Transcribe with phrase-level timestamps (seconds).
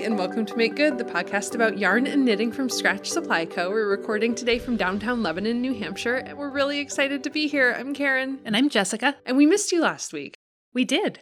[0.00, 3.68] and welcome to Make Good, the podcast about yarn and knitting from Scratch Supply Co.
[3.68, 7.76] We're recording today from downtown Lebanon, New Hampshire, and we're really excited to be here.
[7.78, 8.40] I'm Karen.
[8.46, 9.16] And I'm Jessica.
[9.26, 10.34] And we missed you last week.
[10.72, 11.20] We did.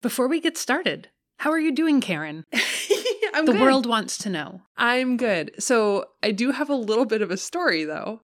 [0.00, 1.08] Before we get started,
[1.40, 2.44] how are you doing, Karen?
[3.34, 3.60] I'm the good.
[3.60, 4.62] world wants to know.
[4.76, 5.50] I'm good.
[5.58, 8.20] So I do have a little bit of a story, though.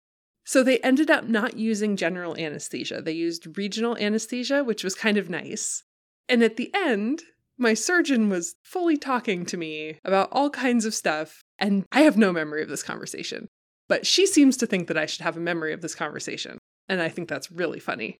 [0.45, 3.03] So they ended up not using general anesthesia.
[3.03, 5.83] They used regional anesthesia, which was kind of nice.
[6.27, 7.21] And at the end,
[7.57, 11.41] my surgeon was fully talking to me about all kinds of stuff.
[11.59, 13.47] And I have no memory of this conversation.
[13.89, 16.57] But she seems to think that I should have a memory of this conversation.
[16.89, 18.17] And I think that's really funny.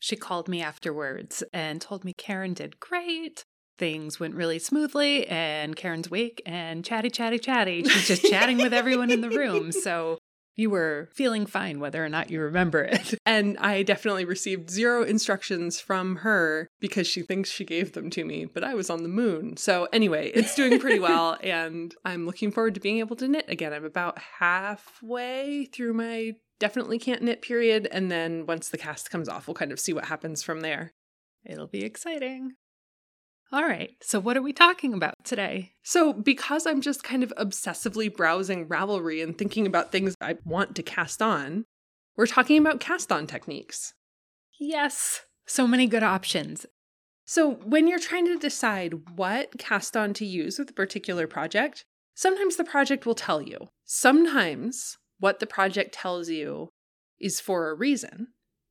[0.00, 3.42] She called me afterwards and told me Karen did great.
[3.78, 7.84] Things went really smoothly, and Karen's awake and chatty, chatty, chatty.
[7.84, 9.70] She's just chatting with everyone in the room.
[9.82, 10.18] So
[10.58, 13.14] you were feeling fine whether or not you remember it.
[13.28, 18.24] And I definitely received zero instructions from her because she thinks she gave them to
[18.24, 19.58] me, but I was on the moon.
[19.58, 21.36] So, anyway, it's doing pretty well.
[21.42, 23.74] And I'm looking forward to being able to knit again.
[23.74, 27.86] I'm about halfway through my definitely can't knit period.
[27.92, 30.92] And then once the cast comes off, we'll kind of see what happens from there.
[31.44, 32.52] It'll be exciting.
[33.50, 35.72] All right, so what are we talking about today?
[35.82, 40.76] So, because I'm just kind of obsessively browsing Ravelry and thinking about things I want
[40.76, 41.64] to cast on,
[42.14, 43.94] we're talking about cast on techniques.
[44.60, 46.66] Yes, so many good options.
[47.24, 51.86] So, when you're trying to decide what cast on to use with a particular project,
[52.14, 53.70] sometimes the project will tell you.
[53.86, 56.68] Sometimes what the project tells you
[57.18, 58.28] is for a reason,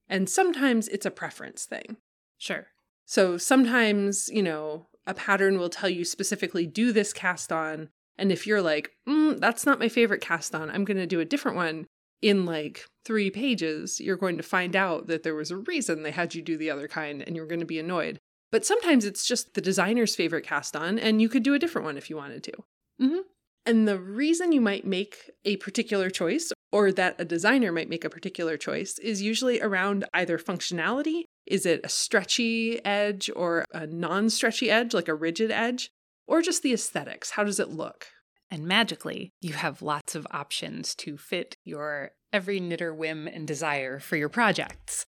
[0.08, 1.98] and sometimes it's a preference thing.
[2.38, 2.67] Sure.
[3.08, 7.89] So sometimes, you know, a pattern will tell you specifically do this cast on.
[8.17, 11.19] And if you're like, mm, that's not my favorite cast on, I'm going to do
[11.19, 11.88] a different one
[12.22, 16.11] in like three pages, you're going to find out that there was a reason they
[16.11, 18.19] had you do the other kind and you're going to be annoyed.
[18.52, 21.86] But sometimes it's just the designer's favorite cast on, and you could do a different
[21.86, 22.54] one if you wanted to.
[23.02, 23.20] Mm-hmm.
[23.67, 28.05] And the reason you might make a particular choice or that a designer might make
[28.05, 33.86] a particular choice is usually around either functionality is it a stretchy edge or a
[33.86, 35.89] non stretchy edge, like a rigid edge?
[36.28, 37.32] Or just the aesthetics?
[37.32, 38.08] How does it look?
[38.50, 43.99] And magically, you have lots of options to fit your every knitter whim and desire
[43.99, 45.05] for your projects.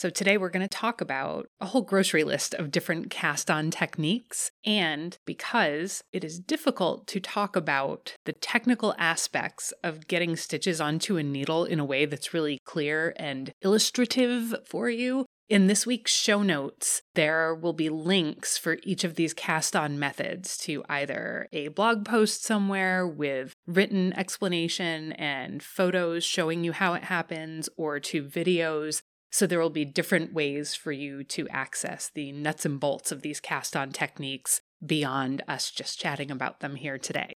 [0.00, 3.70] So, today we're going to talk about a whole grocery list of different cast on
[3.70, 4.50] techniques.
[4.64, 11.18] And because it is difficult to talk about the technical aspects of getting stitches onto
[11.18, 16.12] a needle in a way that's really clear and illustrative for you, in this week's
[16.12, 21.48] show notes, there will be links for each of these cast on methods to either
[21.52, 27.98] a blog post somewhere with written explanation and photos showing you how it happens, or
[27.98, 28.99] to videos.
[29.30, 33.22] So there will be different ways for you to access the nuts and bolts of
[33.22, 37.32] these cast on techniques beyond us just chatting about them here today.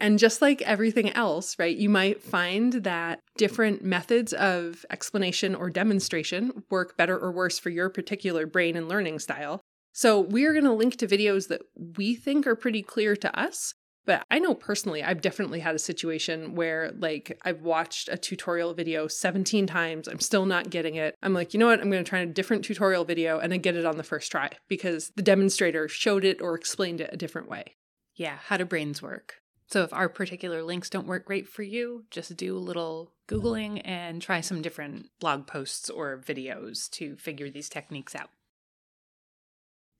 [0.00, 5.68] And just like everything else, right, you might find that different methods of explanation or
[5.68, 9.60] demonstration work better or worse for your particular brain and learning style.
[9.92, 13.74] So, we're going to link to videos that we think are pretty clear to us.
[14.10, 18.74] But I know personally, I've definitely had a situation where, like, I've watched a tutorial
[18.74, 20.08] video 17 times.
[20.08, 21.16] I'm still not getting it.
[21.22, 21.80] I'm like, you know what?
[21.80, 24.32] I'm going to try a different tutorial video and I get it on the first
[24.32, 27.76] try because the demonstrator showed it or explained it a different way.
[28.16, 29.36] Yeah, how do brains work?
[29.68, 33.80] So if our particular links don't work great for you, just do a little Googling
[33.84, 38.30] and try some different blog posts or videos to figure these techniques out.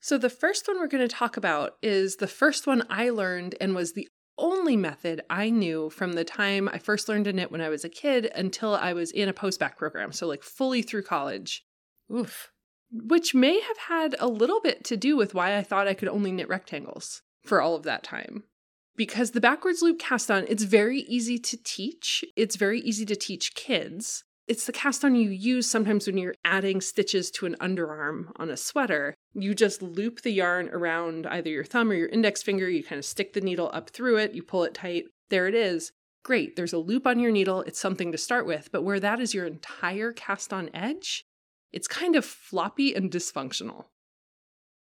[0.01, 3.55] So, the first one we're going to talk about is the first one I learned
[3.61, 7.53] and was the only method I knew from the time I first learned to knit
[7.53, 10.81] when I was a kid until I was in a post-bac program, so like fully
[10.81, 11.67] through college.
[12.11, 12.51] Oof.
[12.91, 16.09] Which may have had a little bit to do with why I thought I could
[16.09, 18.45] only knit rectangles for all of that time
[19.01, 22.23] because the backwards loop cast on, it's very easy to teach.
[22.37, 24.25] It's very easy to teach kids.
[24.51, 28.51] It's the cast on you use sometimes when you're adding stitches to an underarm on
[28.51, 29.15] a sweater.
[29.33, 32.69] You just loop the yarn around either your thumb or your index finger.
[32.69, 35.05] You kind of stick the needle up through it, you pull it tight.
[35.29, 35.93] There it is.
[36.25, 37.63] Great, there's a loop on your needle.
[37.63, 38.71] It's something to start with.
[38.73, 41.25] But where that is your entire cast on edge,
[41.71, 43.85] it's kind of floppy and dysfunctional.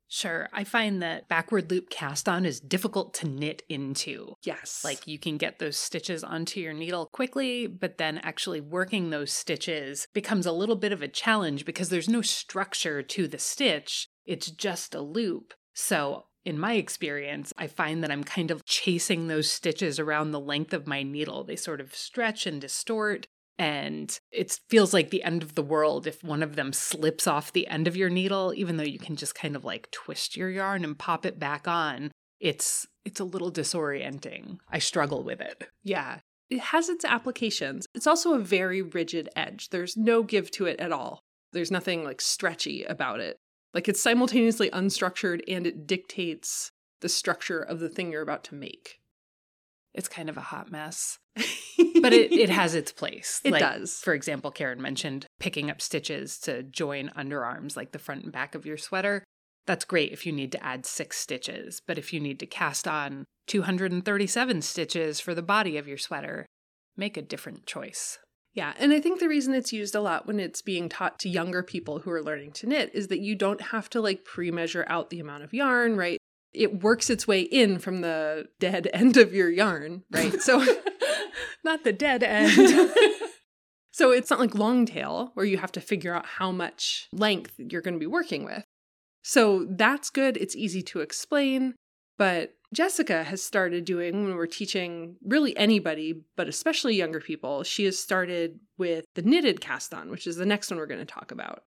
[0.08, 0.49] Sure.
[0.52, 4.34] I find that backward loop cast on is difficult to knit into.
[4.43, 4.82] Yes.
[4.82, 9.31] Like you can get those stitches onto your needle quickly, but then actually working those
[9.31, 14.08] stitches becomes a little bit of a challenge because there's no structure to the stitch.
[14.25, 15.52] It's just a loop.
[15.75, 20.40] So in my experience, I find that I'm kind of chasing those stitches around the
[20.40, 21.44] length of my needle.
[21.44, 23.26] They sort of stretch and distort,
[23.58, 27.52] and it feels like the end of the world if one of them slips off
[27.52, 30.49] the end of your needle, even though you can just kind of like twist your
[30.49, 32.12] yarn and pop it back on.
[32.40, 34.58] it's it's a little disorienting.
[34.70, 35.64] I struggle with it.
[35.82, 36.19] Yeah.
[36.50, 37.87] It has its applications.
[37.94, 39.70] It's also a very rigid edge.
[39.70, 41.22] There's no give to it at all.
[41.52, 43.38] There's nothing like stretchy about it.
[43.75, 46.70] Like it's simultaneously unstructured and it dictates
[47.00, 49.00] the structure of the thing you're about to make.
[49.99, 51.19] It's kind of a hot mess.
[51.37, 53.41] but it, it has its place.
[53.45, 53.99] It like, does.
[53.99, 58.55] For example, Karen mentioned picking up stitches to join underarms, like the front and back
[58.55, 59.25] of your sweater.
[59.67, 62.89] That's great if you need to add six stitches, but if you need to cast
[62.89, 66.47] on 237 stitches for the body of your sweater,
[66.97, 68.19] make a different choice.
[68.55, 71.29] Yeah, and I think the reason it's used a lot when it's being taught to
[71.29, 74.50] younger people who are learning to knit is that you don't have to like pre
[74.50, 76.18] measure out the amount of yarn, right?
[76.53, 80.41] It works its way in from the dead end of your yarn, right?
[80.41, 80.65] So,
[81.65, 82.53] not the dead end.
[83.93, 87.55] so it's not like long tail where you have to figure out how much length
[87.59, 88.65] you're going to be working with.
[89.23, 90.37] So that's good.
[90.37, 91.75] It's easy to explain.
[92.17, 97.85] But Jessica has started doing when we're teaching really anybody, but especially younger people, she
[97.85, 101.06] has started with the knitted cast on, which is the next one we're going to
[101.06, 101.62] talk about.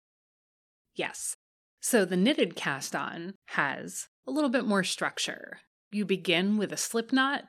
[0.94, 1.36] Yes.
[1.80, 5.60] So the knitted cast on has a little bit more structure.
[5.90, 7.44] You begin with a slip knot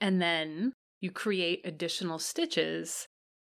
[0.00, 3.06] and then you create additional stitches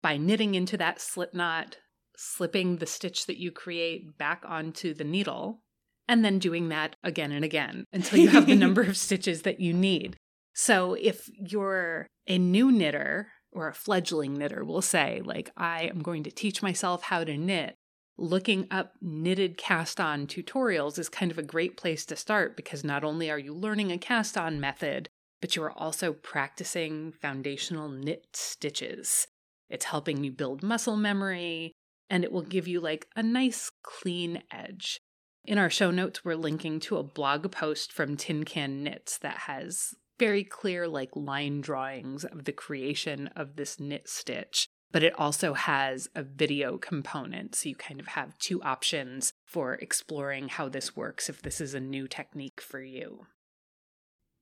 [0.03, 1.79] by knitting into that slip knot,
[2.17, 5.61] slipping the stitch that you create back onto the needle,
[6.09, 9.61] and then doing that again and again until you have the number of stitches that
[9.61, 10.17] you need.
[10.53, 16.03] So if you're a new knitter or a fledgling knitter, we'll say, like, I am
[16.03, 17.77] going to teach myself how to knit,
[18.17, 22.85] looking up knitted cast on tutorials is kind of a great place to start because
[22.85, 25.09] not only are you learning a cast on method,
[25.41, 29.27] but you are also practicing foundational knit stitches.
[29.69, 31.73] It's helping you build muscle memory
[32.09, 35.01] and it will give you like a nice clean edge.
[35.45, 39.39] In our show notes, we're linking to a blog post from Tin Can Knits that
[39.39, 44.69] has very clear, like line drawings of the creation of this knit stitch.
[44.95, 47.57] But it also has a video component.
[47.57, 51.75] So you kind of have two options for exploring how this works if this is
[51.75, 53.27] a new technique for you.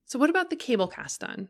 [0.05, 1.49] So, what about the cable cast on?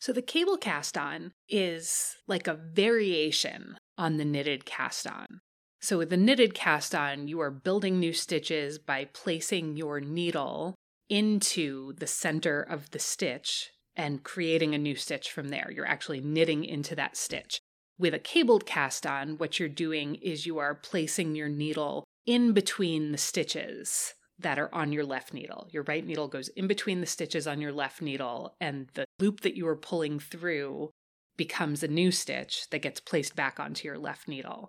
[0.00, 5.38] So, the cable cast on is like a variation on the knitted cast on.
[5.80, 10.74] So, with the knitted cast on, you are building new stitches by placing your needle
[11.08, 15.70] into the center of the stitch and creating a new stitch from there.
[15.72, 17.60] You're actually knitting into that stitch.
[17.98, 22.52] With a cabled cast on, what you're doing is you are placing your needle in
[22.52, 25.68] between the stitches that are on your left needle.
[25.72, 29.40] Your right needle goes in between the stitches on your left needle, and the loop
[29.40, 30.90] that you are pulling through
[31.38, 34.68] becomes a new stitch that gets placed back onto your left needle.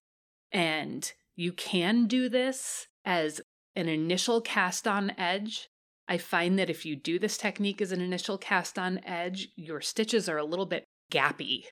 [0.51, 3.41] And you can do this as
[3.75, 5.67] an initial cast on edge.
[6.07, 9.81] I find that if you do this technique as an initial cast on edge, your
[9.81, 11.65] stitches are a little bit gappy.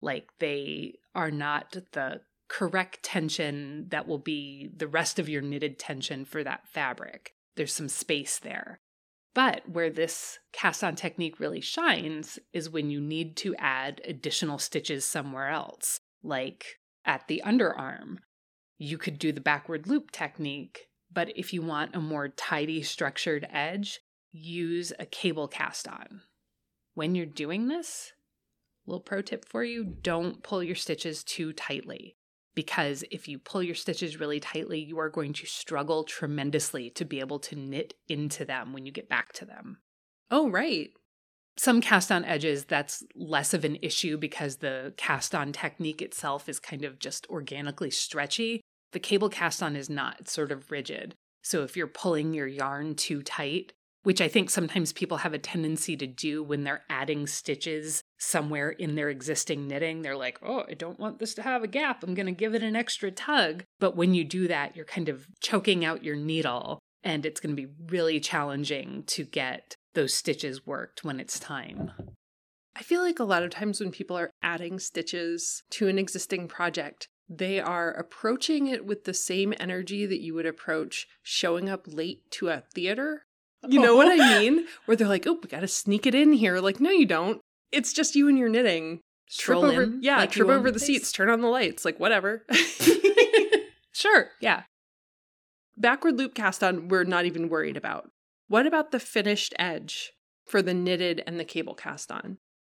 [0.00, 5.78] Like they are not the correct tension that will be the rest of your knitted
[5.78, 7.34] tension for that fabric.
[7.56, 8.80] There's some space there.
[9.32, 14.58] But where this cast on technique really shines is when you need to add additional
[14.58, 18.16] stitches somewhere else, like at the underarm.
[18.78, 23.46] You could do the backward loop technique, but if you want a more tidy, structured
[23.52, 24.00] edge,
[24.32, 26.22] use a cable cast on.
[26.94, 28.12] When you're doing this,
[28.86, 32.16] little pro tip for you don't pull your stitches too tightly
[32.54, 37.04] because if you pull your stitches really tightly, you are going to struggle tremendously to
[37.04, 39.78] be able to knit into them when you get back to them.
[40.30, 40.90] Oh, right
[41.60, 46.48] some cast on edges that's less of an issue because the cast on technique itself
[46.48, 48.62] is kind of just organically stretchy.
[48.92, 51.14] The cable cast on is not, it's sort of rigid.
[51.42, 55.38] So if you're pulling your yarn too tight, which I think sometimes people have a
[55.38, 60.02] tendency to do when they're adding stitches somewhere in their existing knitting.
[60.02, 62.04] They're like, oh, I don't want this to have a gap.
[62.04, 63.64] I'm going to give it an extra tug.
[63.80, 67.56] But when you do that, you're kind of choking out your needle, and it's going
[67.56, 71.90] to be really challenging to get those stitches worked when it's time.
[72.76, 76.46] I feel like a lot of times when people are adding stitches to an existing
[76.48, 81.84] project, they are approaching it with the same energy that you would approach showing up
[81.86, 83.24] late to a theater.
[83.68, 84.40] You know what I oh.
[84.40, 84.66] mean?
[84.84, 86.60] Where they're like, oh, we got to sneak it in here.
[86.60, 87.40] Like, no, you don't.
[87.72, 89.00] It's just you and your knitting.
[89.28, 90.86] Stroll trip over, in, yeah, like trip over the place.
[90.86, 92.44] seats, turn on the lights, like whatever.
[94.00, 94.62] Sure, yeah.
[95.76, 98.10] Backward loop cast on, we're not even worried about.
[98.48, 100.12] What about the finished edge
[100.46, 102.38] for the knitted and the cable cast on?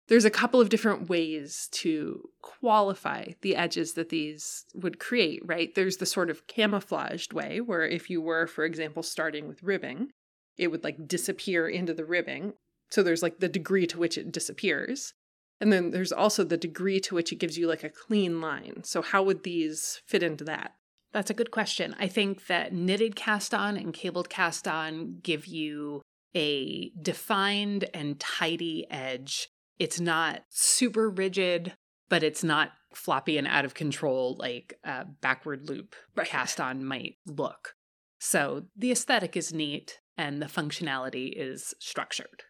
[0.08, 5.72] There's a couple of different ways to qualify the edges that these would create, right?
[5.74, 10.08] There's the sort of camouflaged way, where if you were, for example, starting with ribbing,
[10.56, 12.54] it would like disappear into the ribbing.
[12.90, 15.14] So there's like the degree to which it disappears.
[15.60, 18.82] And then there's also the degree to which it gives you like a clean line.
[18.84, 20.74] So how would these fit into that?
[21.12, 21.94] That's a good question.
[21.98, 26.02] I think that knitted cast on and cabled cast on give you
[26.34, 29.48] a defined and tidy edge.
[29.78, 31.74] It's not super rigid,
[32.08, 36.26] but it's not floppy and out of control like a backward loop Right.
[36.26, 37.74] cast on might look.
[38.18, 42.44] So the aesthetic is neat and the functionality is structured.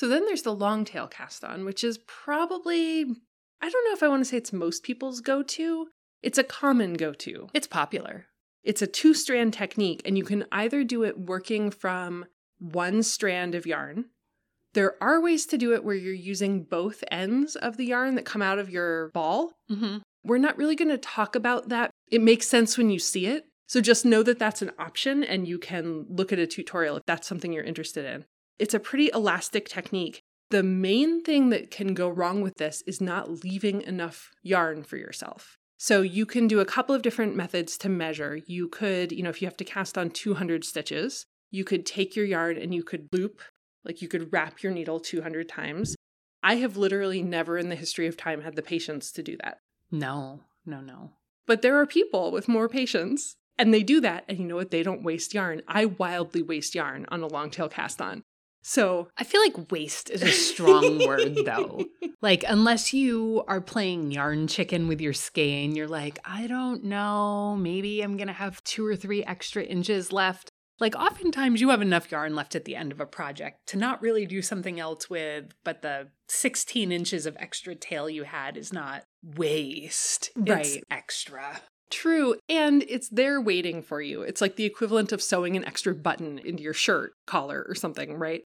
[0.00, 3.02] So then there's the long tail cast on, which is probably,
[3.60, 5.88] I don't know if I want to say it's most people's go to.
[6.22, 7.50] It's a common go to.
[7.52, 8.24] It's popular.
[8.64, 12.24] It's a two strand technique, and you can either do it working from
[12.58, 14.06] one strand of yarn.
[14.72, 18.24] There are ways to do it where you're using both ends of the yarn that
[18.24, 19.52] come out of your ball.
[19.70, 19.98] Mm-hmm.
[20.24, 21.90] We're not really going to talk about that.
[22.10, 23.44] It makes sense when you see it.
[23.66, 27.02] So just know that that's an option and you can look at a tutorial if
[27.04, 28.24] that's something you're interested in.
[28.60, 30.20] It's a pretty elastic technique.
[30.50, 34.98] The main thing that can go wrong with this is not leaving enough yarn for
[34.98, 35.56] yourself.
[35.78, 38.38] So you can do a couple of different methods to measure.
[38.46, 42.14] You could, you know, if you have to cast on 200 stitches, you could take
[42.14, 43.40] your yarn and you could loop,
[43.82, 45.96] like you could wrap your needle 200 times.
[46.42, 49.56] I have literally never in the history of time had the patience to do that.
[49.90, 51.12] No, no, no.
[51.46, 54.24] But there are people with more patience and they do that.
[54.28, 54.70] And you know what?
[54.70, 55.62] They don't waste yarn.
[55.66, 58.22] I wildly waste yarn on a long tail cast on.
[58.62, 61.84] So I feel like waste is a strong word though.
[62.22, 67.56] Like, unless you are playing yarn chicken with your skein, you're like, I don't know,
[67.58, 70.50] maybe I'm gonna have two or three extra inches left.
[70.78, 74.02] Like, oftentimes you have enough yarn left at the end of a project to not
[74.02, 78.70] really do something else with, but the 16 inches of extra tail you had is
[78.70, 80.30] not waste.
[80.36, 80.84] It's Right.
[80.90, 81.62] extra.
[81.90, 82.36] True.
[82.48, 84.22] And it's there waiting for you.
[84.22, 88.14] It's like the equivalent of sewing an extra button into your shirt collar or something,
[88.14, 88.42] right?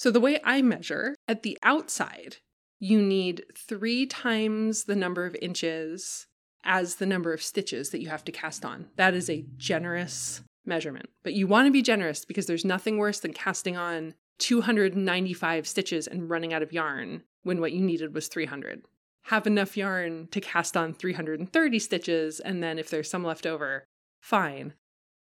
[0.00, 2.38] So, the way I measure at the outside,
[2.78, 6.26] you need three times the number of inches
[6.64, 8.86] as the number of stitches that you have to cast on.
[8.96, 11.10] That is a generous measurement.
[11.22, 16.06] But you want to be generous because there's nothing worse than casting on 295 stitches
[16.06, 18.80] and running out of yarn when what you needed was 300
[19.24, 23.84] have enough yarn to cast on 330 stitches, and then if there's some left over,
[24.22, 24.72] fine.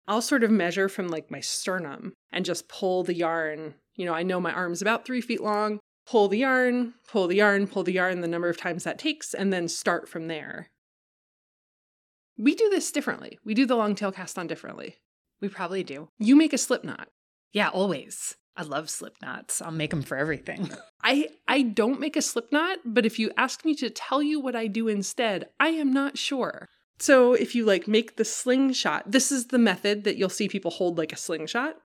[0.06, 3.74] I'll sort of measure from like my sternum and just pull the yarn.
[3.96, 7.36] You know, I know my arm's about three feet long, pull the yarn, pull the
[7.36, 10.70] yarn, pull the yarn, the number of times that takes, and then start from there.
[12.38, 13.38] We do this differently.
[13.44, 14.96] We do the long tail cast on differently.
[15.40, 16.08] We probably do.
[16.18, 17.08] You make a slip knot.
[17.52, 18.36] Yeah, always.
[18.56, 19.62] I love slip knots.
[19.62, 20.70] I'll make them for everything.
[21.04, 24.40] I I don't make a slip knot, but if you ask me to tell you
[24.40, 26.68] what I do instead, I am not sure.
[26.98, 30.70] So if you like make the slingshot, this is the method that you'll see people
[30.70, 31.76] hold like a slingshot.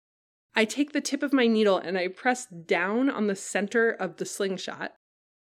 [0.56, 4.18] I take the tip of my needle and I press down on the center of
[4.18, 4.94] the slingshot.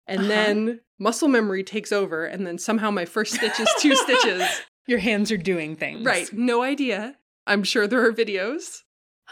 [0.07, 0.29] And Uh-huh.
[0.29, 4.43] then muscle memory takes over and then somehow my first stitch is two stitches.
[4.87, 6.05] Your hands are doing things.
[6.05, 7.17] Right, no idea.
[7.47, 8.83] I'm sure there are videos.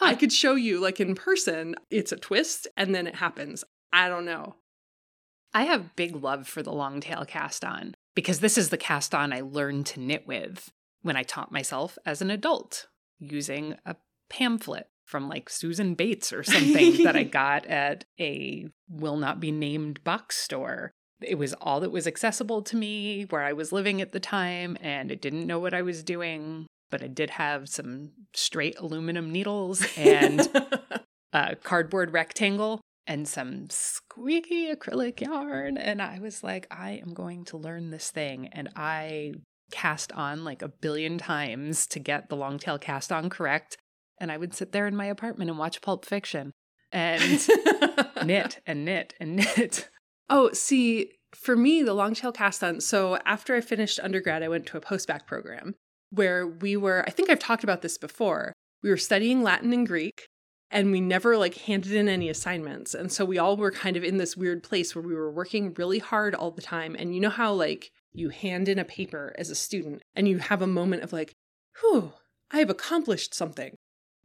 [0.01, 3.65] I could show you like in person, it's a twist and then it happens.
[3.93, 4.55] I don't know.
[5.53, 9.15] I have big love for the long tail cast on because this is the cast
[9.15, 10.71] on I learned to knit with
[11.03, 12.87] when I taught myself as an adult
[13.19, 13.97] using a
[14.31, 19.51] pamphlet from like Susan Bates or something that I got at a will not be
[19.51, 20.93] named box store.
[21.23, 24.77] It was all that was accessible to me where I was living at the time
[24.83, 29.33] and I didn't know what I was doing, but I did have some straight aluminum
[29.33, 30.47] needles and
[31.33, 35.79] a cardboard rectangle and some squeaky acrylic yarn.
[35.79, 38.49] And I was like, I am going to learn this thing.
[38.53, 39.33] And I
[39.71, 43.79] cast on like a billion times to get the long tail cast on correct.
[44.21, 46.53] And I would sit there in my apartment and watch Pulp Fiction
[46.93, 47.47] and
[48.25, 49.89] knit and knit and knit.
[50.31, 52.81] Oh, see, for me, the long tail cast on.
[52.81, 55.75] So after I finished undergrad, I went to a postbac program
[56.11, 58.53] where we were, I think I've talked about this before.
[58.83, 60.27] We were studying Latin and Greek
[60.71, 62.95] and we never like handed in any assignments.
[62.95, 65.75] And so we all were kind of in this weird place where we were working
[65.75, 66.95] really hard all the time.
[66.99, 70.39] And you know how like you hand in a paper as a student and you
[70.39, 71.33] have a moment of like,
[71.81, 72.13] whew,
[72.51, 73.77] I have accomplished something.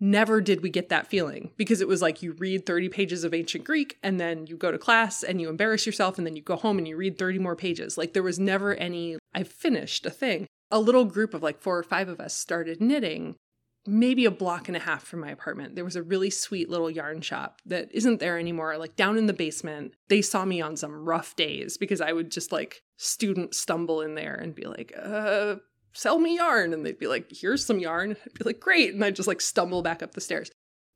[0.05, 3.33] Never did we get that feeling because it was like you read 30 pages of
[3.33, 6.41] ancient Greek and then you go to class and you embarrass yourself and then you
[6.41, 7.97] go home and you read 30 more pages.
[7.97, 10.45] Like there was never any, I've finished a thing.
[10.69, 13.37] A little group of like four or five of us started knitting
[13.85, 15.75] maybe a block and a half from my apartment.
[15.75, 19.27] There was a really sweet little yarn shop that isn't there anymore, like down in
[19.27, 19.93] the basement.
[20.09, 24.15] They saw me on some rough days because I would just like student stumble in
[24.15, 25.55] there and be like, uh,
[25.93, 26.73] sell me yarn.
[26.73, 28.11] And they'd be like, here's some yarn.
[28.11, 28.93] I'd be like, great.
[28.93, 30.51] And I'd just like stumble back up the stairs.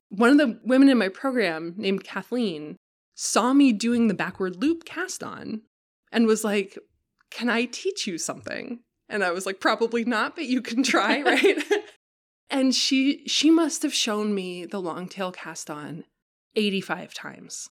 [0.10, 2.78] one of the women in my program named Kathleen
[3.16, 5.62] saw me doing the backward loop cast on
[6.12, 6.78] and was like,
[7.32, 8.80] Can I teach you something?
[9.10, 11.58] And I was like, Probably not, but you can try, right?
[12.50, 16.04] and she she must have shown me the long tail cast on
[16.56, 17.70] 85 times.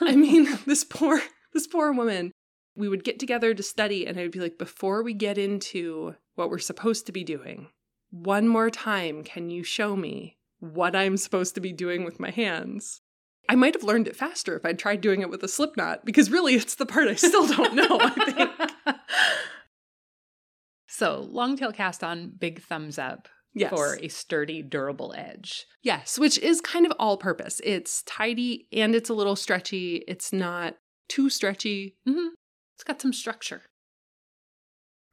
[0.00, 1.20] I mean, this poor
[1.52, 2.32] this poor woman.
[2.76, 6.50] We would get together to study and I'd be like, before we get into what
[6.50, 7.68] we're supposed to be doing,
[8.10, 12.30] one more time, can you show me what I'm supposed to be doing with my
[12.30, 13.00] hands?
[13.48, 16.04] I might have learned it faster if I'd tried doing it with a slip knot
[16.04, 18.10] because really it's the part I still don't know, I
[18.84, 18.96] think.
[20.88, 23.70] so, long tail cast on, big thumbs up Yes.
[23.70, 25.64] for a sturdy, durable edge.
[25.82, 27.58] Yes, which is kind of all purpose.
[27.64, 30.04] It's tidy and it's a little stretchy.
[30.06, 30.76] It's not
[31.08, 31.96] too stretchy.
[32.06, 32.28] hmm
[32.76, 33.62] It's got some structure.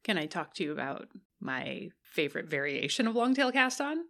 [0.04, 1.08] Can I talk to you about
[1.40, 4.04] my favorite variation of long tail cast on?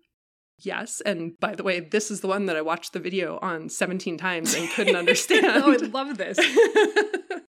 [0.58, 3.70] Yes, and by the way, this is the one that I watched the video on
[3.70, 5.46] 17 times and couldn't understand.
[5.46, 6.40] oh, I love this.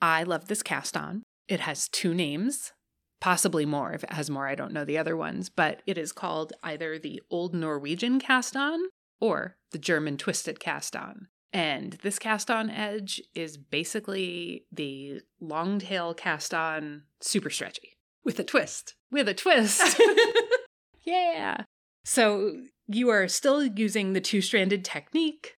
[0.00, 1.24] I love this cast on.
[1.48, 2.72] It has two names,
[3.20, 3.92] possibly more.
[3.92, 6.96] If it has more, I don't know the other ones, but it is called either
[6.96, 8.78] the Old Norwegian cast on
[9.20, 11.26] or the German twisted cast on.
[11.52, 18.38] And this cast on edge is basically the long tail cast on super stretchy With
[18.38, 18.94] a twist.
[19.10, 19.98] with a twist.
[21.04, 21.62] yeah.
[22.04, 25.56] So you are still using the two stranded technique.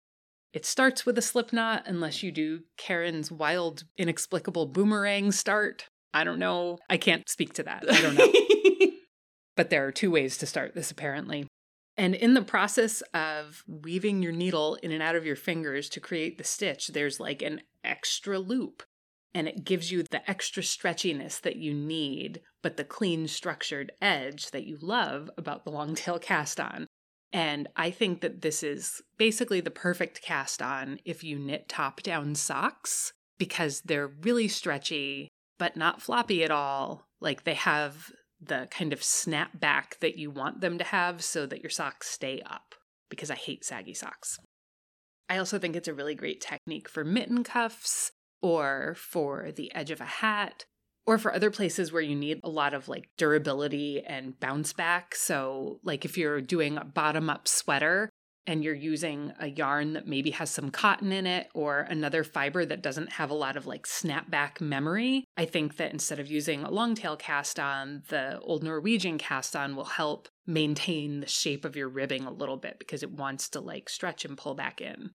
[0.53, 5.85] It starts with a slip knot unless you do Karen's wild, inexplicable boomerang start.
[6.13, 6.79] I don't know.
[6.89, 7.83] I can't speak to that.
[7.89, 8.31] I don't know.
[9.55, 11.45] but there are two ways to start this, apparently.
[11.99, 15.99] And in the process of weaving your needle in and out of your fingers to
[15.99, 18.83] create the stitch, there's like an extra loop.
[19.33, 24.51] And it gives you the extra stretchiness that you need, but the clean, structured edge
[24.51, 26.87] that you love about the long tail cast on.
[27.33, 32.01] And I think that this is basically the perfect cast on if you knit top
[32.01, 37.03] down socks because they're really stretchy, but not floppy at all.
[37.19, 38.09] Like they have
[38.41, 42.09] the kind of snap back that you want them to have so that your socks
[42.09, 42.75] stay up
[43.09, 44.39] because I hate saggy socks.
[45.27, 49.91] I also think it's a really great technique for mitten cuffs or for the edge
[49.91, 50.65] of a hat
[51.05, 55.15] or for other places where you need a lot of like durability and bounce back.
[55.15, 58.09] So, like if you're doing a bottom up sweater
[58.49, 62.65] and you're using a yarn that maybe has some cotton in it or another fiber
[62.65, 66.63] that doesn't have a lot of like snapback memory, I think that instead of using
[66.63, 71.63] a long tail cast on, the old Norwegian cast on will help maintain the shape
[71.63, 74.81] of your ribbing a little bit because it wants to like stretch and pull back
[74.81, 75.11] in.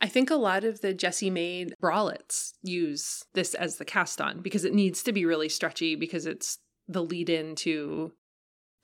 [0.00, 4.40] I think a lot of the Jessie Mae bralettes use this as the cast on
[4.40, 6.56] because it needs to be really stretchy because it's
[6.88, 8.12] the lead in to,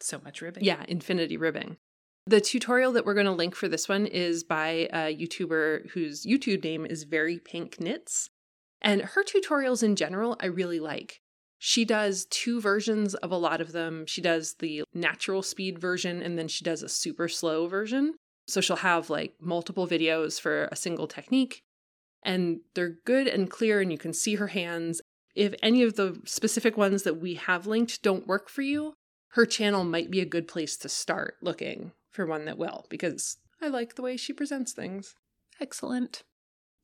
[0.02, 0.62] So much ribbing.
[0.62, 1.78] yeah, infinity ribbing.
[2.28, 6.26] The tutorial that we're going to link for this one is by a YouTuber whose
[6.26, 8.30] YouTube name is Very Pink Knits.
[8.82, 11.20] And her tutorials in general, I really like.
[11.58, 14.06] She does two versions of a lot of them.
[14.06, 18.14] She does the natural speed version and then she does a super slow version.
[18.48, 21.62] So she'll have like multiple videos for a single technique,
[22.24, 25.00] and they're good and clear, and you can see her hands.
[25.34, 28.94] If any of the specific ones that we have linked don't work for you,
[29.30, 33.36] her channel might be a good place to start looking for one that will, because
[33.62, 35.14] I like the way she presents things.
[35.60, 36.24] Excellent.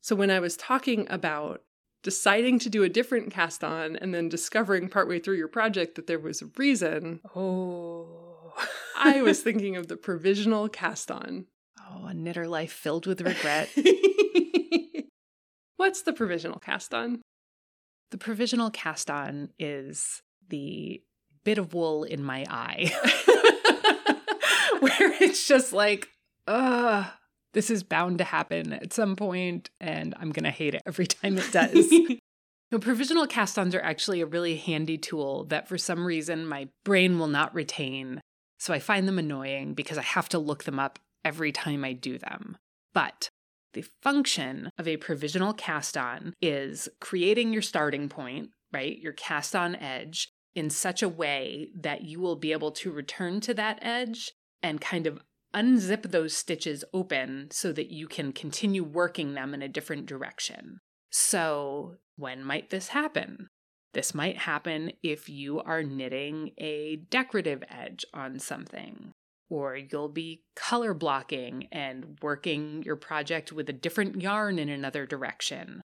[0.01, 1.63] So when I was talking about
[2.03, 6.07] deciding to do a different cast on and then discovering partway through your project that
[6.07, 8.53] there was a reason, Oh.
[8.97, 11.45] I was thinking of the provisional cast on.
[11.89, 13.69] Oh, a knitter life filled with regret.
[15.77, 17.21] What's the provisional cast on?
[18.11, 21.01] the provisional cast on is the
[21.43, 22.93] bit of wool in my eye,
[24.99, 26.09] where it's just like,
[26.45, 27.05] ugh,
[27.53, 31.07] this is bound to happen at some point, and I'm going to hate it every
[31.07, 31.91] time it does.
[32.71, 36.67] No, provisional cast ons are actually a really handy tool that for some reason my
[36.83, 38.19] brain will not retain.
[38.57, 41.93] So I find them annoying because I have to look them up every time I
[41.93, 42.57] do them.
[42.93, 43.29] But
[43.73, 48.97] the function of a provisional cast on is creating your starting point, right?
[48.97, 53.39] Your cast on edge in such a way that you will be able to return
[53.41, 54.31] to that edge
[54.63, 55.21] and kind of
[55.53, 60.79] unzip those stitches open so that you can continue working them in a different direction.
[61.11, 63.47] So, when might this happen?
[63.93, 69.11] This might happen if you are knitting a decorative edge on something,
[69.49, 75.05] or you'll be color blocking and working your project with a different yarn in another
[75.05, 75.82] direction.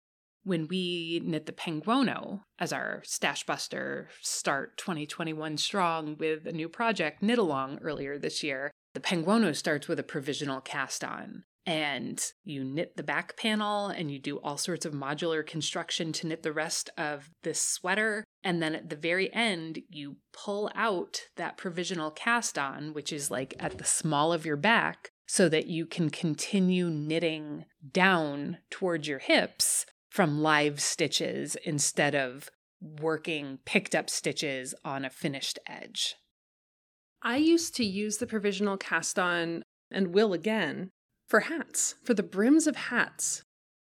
[0.47, 6.69] When we knit the Penguono as our Stash Buster Start 2021 Strong with a new
[6.69, 12.23] project knit along earlier this year, The Penguono starts with a provisional cast on and
[12.45, 16.43] you knit the back panel and you do all sorts of modular construction to knit
[16.43, 18.23] the rest of this sweater.
[18.41, 23.29] And then at the very end, you pull out that provisional cast on, which is
[23.29, 29.09] like at the small of your back, so that you can continue knitting down towards
[29.09, 32.49] your hips from live stitches instead of
[32.81, 36.15] working picked up stitches on a finished edge.
[37.21, 40.89] I used to use the provisional cast on and will again
[41.27, 43.43] for hats, for the brims of hats.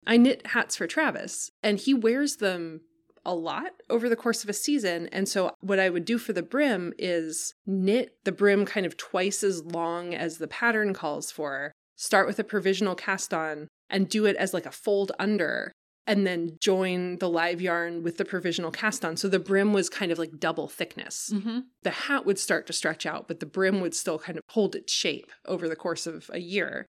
[0.06, 2.82] I knit hats for Travis, and he wears them
[3.26, 5.10] a lot over the course of a season.
[5.12, 8.96] And so, what I would do for the brim is knit the brim kind of
[8.96, 14.08] twice as long as the pattern calls for, start with a provisional cast on, and
[14.08, 15.74] do it as like a fold under,
[16.08, 19.18] and then join the live yarn with the provisional cast on.
[19.18, 21.30] So the brim was kind of like double thickness.
[21.34, 21.60] Mm-hmm.
[21.84, 24.74] The hat would start to stretch out, but the brim would still kind of hold
[24.74, 26.86] its shape over the course of a year.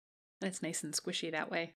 [0.43, 1.75] And it's nice and squishy that way.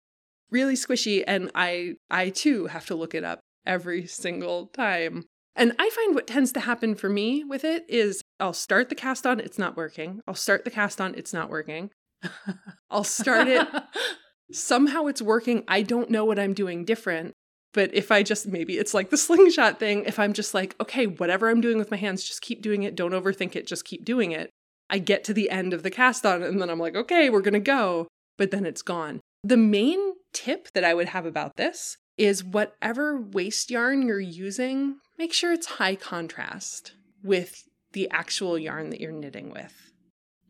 [0.50, 5.24] Really squishy and I I too have to look it up every single time.
[5.54, 8.94] And I find what tends to happen for me with it is I'll start the
[8.94, 10.20] cast on, it's not working.
[10.26, 11.90] I'll start the cast on, it's not working.
[12.90, 13.66] I'll start it.
[14.52, 15.64] Somehow it's working.
[15.68, 17.32] I don't know what I'm doing different.
[17.74, 21.06] But if I just maybe it's like the slingshot thing, if I'm just like, okay,
[21.06, 22.96] whatever I'm doing with my hands, just keep doing it.
[22.96, 23.66] Don't overthink it.
[23.66, 24.50] Just keep doing it.
[24.90, 27.42] I get to the end of the cast on and then I'm like, okay, we're
[27.42, 28.08] going to go
[28.38, 29.20] but then it's gone.
[29.44, 34.96] The main tip that I would have about this is whatever waste yarn you're using,
[35.18, 39.92] make sure it's high contrast with the actual yarn that you're knitting with.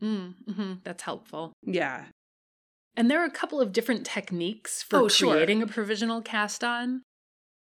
[0.01, 0.73] Mm, mm-hmm.
[0.83, 1.53] That's helpful.
[1.63, 2.05] Yeah.
[2.99, 5.67] And there are a couple of different techniques for oh, creating sure.
[5.67, 7.03] a provisional cast on.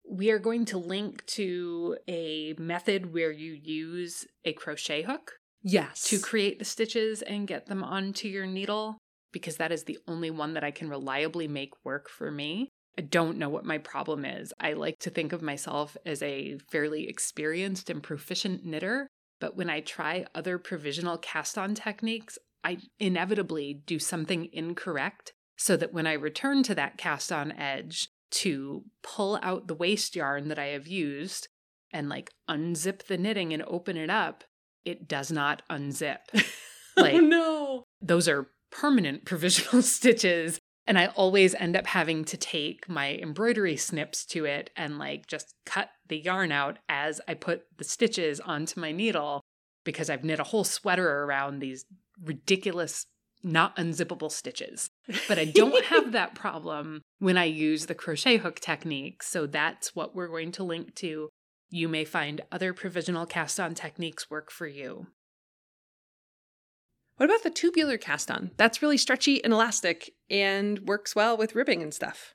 [0.09, 5.33] We are going to link to a method where you use a crochet hook.
[5.65, 6.09] Yes.
[6.11, 8.99] To create the stitches and get them onto your needle
[9.33, 12.69] because that is the only one that I can reliably make work for me.
[12.97, 14.53] I don't know what my problem is.
[14.61, 19.09] I like to think of myself as a fairly experienced and proficient knitter,
[19.41, 25.77] but when I try other provisional cast on techniques, I inevitably do something incorrect so
[25.77, 30.49] that when I return to that cast on edge to pull out the waste yarn
[30.49, 31.49] that I have used
[31.92, 34.45] and like unzip the knitting and open it up,
[34.85, 36.19] it does not unzip.
[36.99, 37.85] Oh, like, oh no.
[38.01, 43.77] Those are permanent provisional stitches and I always end up having to take my embroidery
[43.77, 48.40] snips to it and like just cut the yarn out as I put the stitches
[48.40, 49.40] onto my needle
[49.85, 51.85] because I've knit a whole sweater around these
[52.22, 53.07] ridiculous
[53.42, 54.90] not unzippable stitches.
[55.29, 59.22] But I don't have that problem when I use the crochet hook technique.
[59.22, 61.29] So that's what we're going to link to.
[61.70, 65.09] You may find other provisional cast on techniques work for you.
[67.16, 68.50] What about the tubular cast on?
[68.57, 72.35] That's really stretchy and elastic and works well with ribbing and stuff.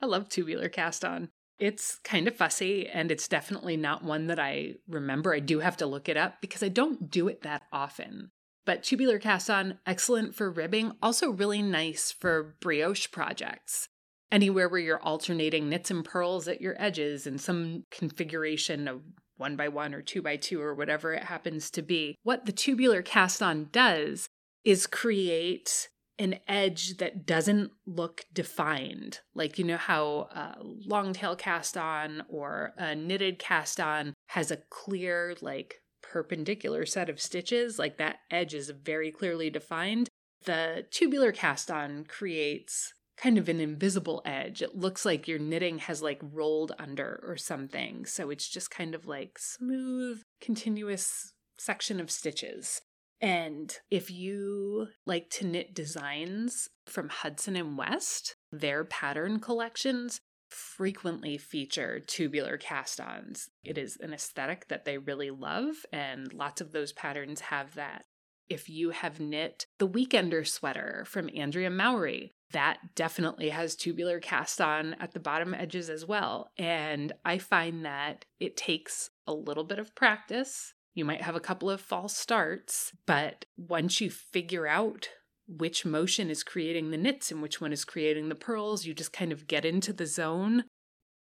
[0.00, 1.28] I love tubular cast on.
[1.58, 5.34] It's kind of fussy and it's definitely not one that I remember.
[5.34, 8.30] I do have to look it up because I don't do it that often.
[8.66, 13.88] But tubular cast on, excellent for ribbing, also really nice for brioche projects.
[14.32, 19.02] Anywhere where you're alternating knits and purls at your edges in some configuration of
[19.36, 22.16] one by one or two by two or whatever it happens to be.
[22.22, 24.28] What the tubular cast on does
[24.64, 29.20] is create an edge that doesn't look defined.
[29.34, 34.50] Like, you know, how a long tail cast on or a knitted cast on has
[34.50, 35.80] a clear, like,
[36.14, 40.08] perpendicular set of stitches, like that edge is very clearly defined.
[40.44, 44.62] The tubular cast on creates kind of an invisible edge.
[44.62, 48.06] It looks like your knitting has like rolled under or something.
[48.06, 52.80] So it's just kind of like smooth, continuous section of stitches.
[53.20, 60.20] And if you like to knit designs from Hudson and West, their pattern collections
[60.54, 63.50] frequently feature tubular cast ons.
[63.64, 68.04] It is an aesthetic that they really love, and lots of those patterns have that.
[68.48, 74.60] If you have knit the Weekender sweater from Andrea Mowry, that definitely has tubular cast
[74.60, 76.50] on at the bottom edges as well.
[76.56, 80.74] And I find that it takes a little bit of practice.
[80.94, 85.08] You might have a couple of false starts, but once you figure out
[85.46, 89.12] which motion is creating the knits and which one is creating the purls, you just
[89.12, 90.64] kind of get into the zone.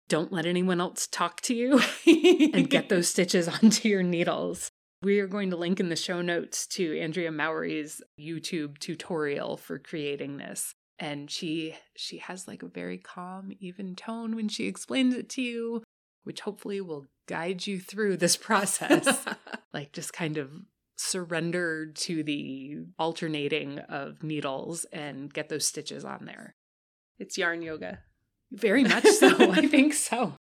[0.09, 1.81] Don't let anyone else talk to you
[2.53, 4.71] and get those stitches onto your needles.
[5.03, 9.79] We are going to link in the show notes to Andrea Mowry's YouTube tutorial for
[9.79, 10.75] creating this.
[10.99, 15.43] And she she has like a very calm, even tone when she explains it to
[15.43, 15.83] you,
[16.25, 19.25] which hopefully will guide you through this process.
[19.73, 20.51] like just kind of
[21.01, 26.55] surrender to the alternating of needles and get those stitches on there.
[27.19, 28.01] It's yarn yoga.
[28.53, 29.51] Very much so.
[29.51, 30.35] I think so.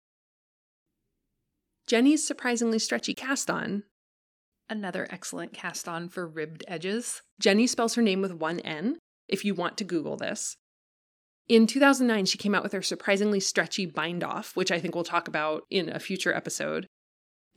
[1.87, 3.83] Jeny's surprisingly stretchy cast on.
[4.69, 7.21] Another excellent cast on for ribbed edges.
[7.41, 10.55] Jeny spells her name with one N, if you want to Google this.
[11.47, 15.03] In 2009, she came out with her surprisingly stretchy bind off, which I think we'll
[15.03, 16.85] talk about in a future episode.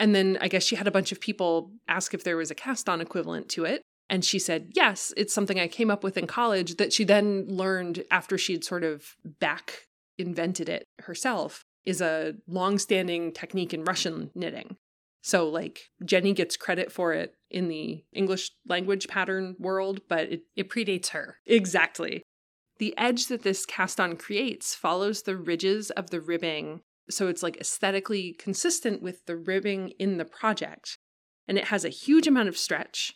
[0.03, 2.57] And then I guess she had a bunch of people ask if there was a
[2.57, 3.83] cast on equivalent to it.
[4.11, 7.47] And she said, yes, it's something I came up with in college that she then
[7.47, 9.87] learned after she'd sort of back
[10.19, 14.77] invented it herself, is a long standing technique in Russian knitting.
[15.23, 20.41] So, like, Jeny gets credit for it in the English language pattern world, but it,
[20.57, 21.37] it predates her.
[21.47, 22.25] Exactly.
[22.79, 27.43] The edge that this cast on creates follows the ridges of the ribbing, so it's
[27.43, 30.99] like aesthetically consistent with the ribbing in the project.
[31.49, 33.15] And it has a huge amount of stretch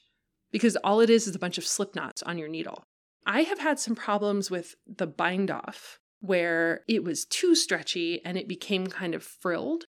[0.50, 2.84] because all it is is a bunch of slip knots on your needle.
[3.26, 8.38] I have had some problems with the bind off where it was too stretchy and
[8.38, 9.84] it became kind of frilled.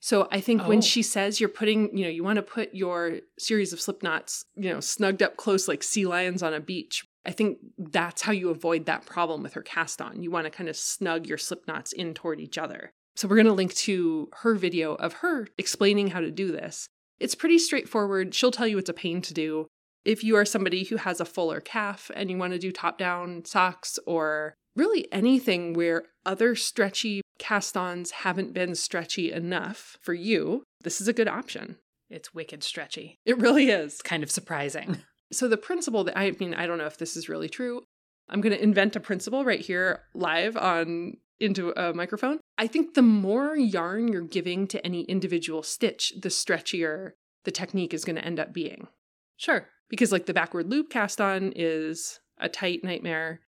[0.00, 0.68] So I think oh.
[0.68, 4.02] when she says you're putting, you know, you want to put your series of slip
[4.02, 7.04] knots, you know, snugged up close like sea lions on a beach.
[7.24, 10.22] I think that's how you avoid that problem with her cast on.
[10.22, 12.92] You want to kind of snug your slip knots in toward each other.
[13.16, 16.86] So we're going to link to her video of her explaining how to do this.
[17.18, 18.34] It's pretty straightforward.
[18.34, 19.66] She'll tell you it's a pain to do.
[20.04, 22.98] If you are somebody who has a fuller calf and you want to do top
[22.98, 30.12] down socks or really anything where other stretchy cast ons haven't been stretchy enough for
[30.12, 31.76] you, this is a good option.
[32.10, 33.16] It's wicked stretchy.
[33.24, 33.94] It really is.
[33.94, 34.98] It's kind of surprising.
[35.32, 37.82] So, the principle that I mean, I don't know if this is really true.
[38.28, 42.40] I'm going to invent a principle right here live on into a microphone.
[42.58, 47.12] I think the more yarn you're giving to any individual stitch, the stretchier
[47.44, 48.88] the technique is going to end up being.
[49.36, 49.68] Sure.
[49.88, 53.40] Because, like, the backward loop cast on is a tight nightmare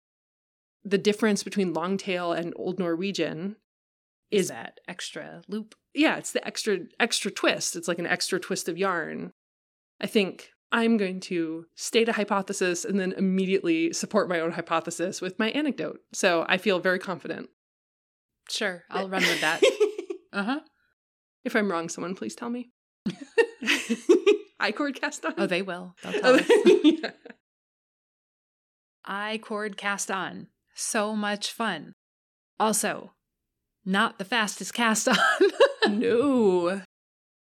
[0.87, 3.57] the difference between long tail and old Norwegian
[4.31, 5.75] is that extra loop.
[5.95, 7.75] Yeah, it's the extra extra twist.
[7.75, 9.33] It's like an extra twist of yarn.
[10.01, 15.21] I think I'm going to state a hypothesis and then immediately support my own hypothesis
[15.21, 16.01] with my anecdote.
[16.13, 17.49] So I feel very confident.
[18.51, 19.63] Sure, I'll run with that.
[20.33, 20.61] uh huh.
[21.45, 22.71] If I'm wrong, someone please tell me.
[24.61, 25.35] I cord cast on.
[25.39, 25.95] Oh, they will.
[26.03, 26.51] They'll tell us.
[26.83, 27.11] yeah.
[29.05, 31.95] I cord cast on so much fun.
[32.59, 33.13] Also,
[33.85, 35.17] not the fastest cast on.
[35.89, 36.83] no.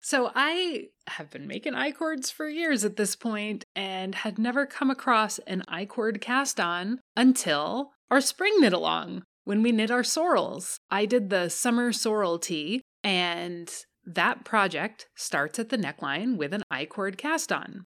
[0.01, 4.91] So I have been making I-cords for years at this point and had never come
[4.91, 10.79] across an I-cord cast on until our spring knit along when we knit our sorrels.
[10.91, 13.73] I did the summer sorrel tee and
[14.05, 17.87] that project starts at the neckline with an I-cord cast on.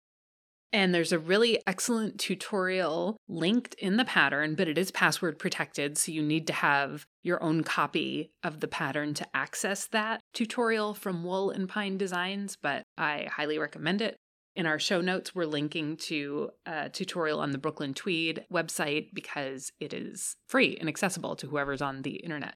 [0.72, 5.96] And there's a really excellent tutorial linked in the pattern, but it is password protected.
[5.96, 10.96] So you need to have your own copy of the pattern to access that tutorial
[10.96, 14.16] from Wool and Pine Designs, but I highly recommend it.
[14.56, 19.72] In our show notes, we're linking to a tutorial on the Brooklyn Tweed website because
[19.80, 22.56] it is free and accessible to whoever's on the internet.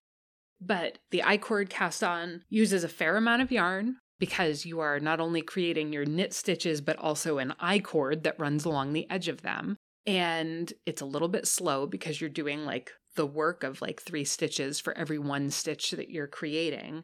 [0.62, 5.20] But the I-cord cast on uses a fair amount of yarn, because you are not
[5.20, 9.28] only creating your knit stitches, but also an I cord that runs along the edge
[9.28, 9.78] of them.
[10.06, 14.24] And it's a little bit slow because you're doing like the work of like three
[14.24, 17.04] stitches for every one stitch that you're creating.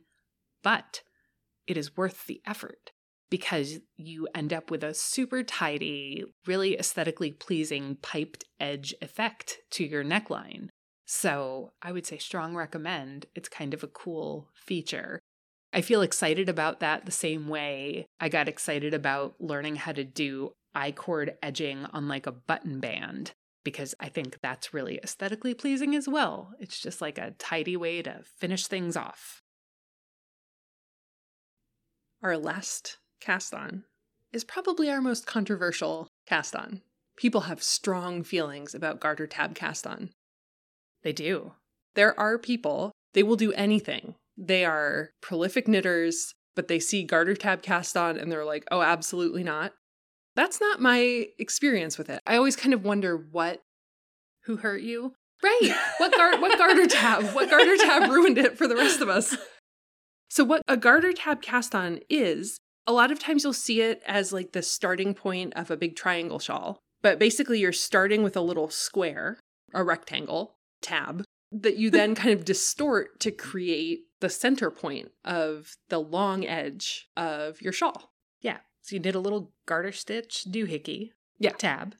[0.64, 1.04] But
[1.68, 2.92] it is worth the effort
[3.34, 9.84] because you end up with a super tidy, really aesthetically pleasing piped edge effect to
[9.84, 10.67] your neckline.
[11.08, 13.26] So I would say strong recommend.
[13.34, 15.19] It's kind of a cool feature.
[15.74, 20.04] I feel excited about that the same way I got excited about learning how to
[20.04, 23.32] do I cord edging on like a button band
[23.63, 26.52] because I think that's really aesthetically pleasing as well.
[26.60, 29.41] It's just like a tidy way to finish things off.
[32.22, 33.84] Our last cast on
[34.32, 36.82] is probably our most controversial cast on.
[37.18, 40.10] People have strong feelings about garter tab cast on.
[41.04, 41.54] They do.
[41.96, 47.36] There are people, they will do anything they are prolific knitters, but they see garter
[47.36, 49.74] tab cast on and they're like, oh, absolutely not.
[50.36, 52.20] That's not my experience with it.
[52.26, 53.62] I always kind of wonder what.
[54.46, 55.14] Who hurt you?
[55.42, 55.76] Right.
[55.98, 57.24] What, gar- what garter tab?
[57.36, 59.36] What garter tab ruined it for the rest of us?
[60.30, 64.02] So, what a garter tab cast on is, a lot of times you'll see it
[64.06, 66.80] as like the starting point of a big triangle shawl.
[67.02, 69.39] But basically, you're starting with a little square,
[69.74, 75.76] a rectangle tab, that you then kind of distort to create the center point of
[75.89, 78.12] the long edge of your shawl.
[78.41, 78.58] Yeah.
[78.82, 81.52] So you did a little garter stitch doohickey Yeah.
[81.52, 81.96] tab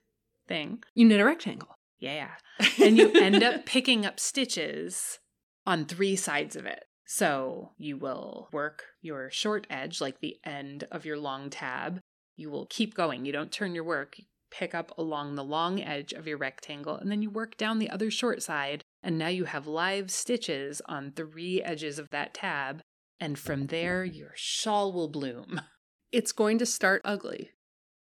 [0.48, 0.84] thing.
[0.94, 1.76] You knit a rectangle.
[2.00, 2.32] Yeah.
[2.82, 5.20] And you end up picking up stitches
[5.66, 6.86] on three sides of it.
[7.06, 12.00] So you will work your short edge, like the end of your long tab.
[12.36, 13.26] You will keep going.
[13.26, 14.18] You don't turn your work.
[14.18, 17.80] You pick up along the long edge of your rectangle, and then you work down
[17.80, 18.84] the other short side.
[19.02, 22.82] And now you have live stitches on three edges of that tab.
[23.20, 25.62] And from there, your shawl will bloom.
[26.12, 27.50] It's going to start ugly.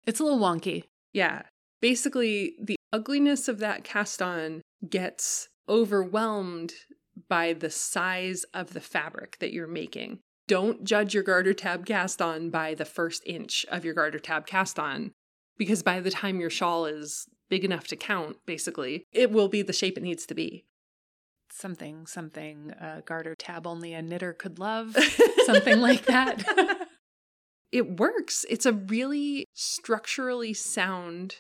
[0.06, 0.84] It's a little wonky.
[1.12, 1.42] Yeah.
[1.82, 6.74] Basically, the ugliness of that cast on gets overwhelmed
[7.28, 10.20] by the size of the fabric that you're making.
[10.48, 14.46] Don't judge your garter tab cast on by the first inch of your garter tab
[14.46, 15.12] cast on,
[15.58, 19.62] because by the time your shawl is big enough to count, basically, it will be
[19.62, 20.66] the shape it needs to be.
[21.52, 24.96] Something, something, uh, garter tab only a knitter could love.
[25.46, 26.44] Something like that.
[27.72, 28.46] it works.
[28.50, 31.38] It's a really structurally sound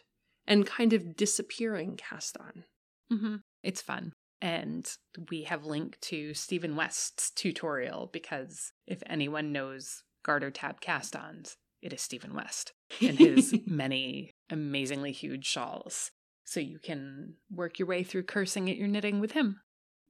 [0.47, 2.63] and kind of disappearing cast on.
[3.09, 4.13] hmm It's fun.
[4.41, 4.87] And
[5.29, 11.57] we have linked to Stephen West's tutorial because if anyone knows garter tab cast ons,
[11.81, 16.11] it is Stephen West and his many amazingly huge shawls.
[16.43, 19.61] So you can work your way through cursing at your knitting with him.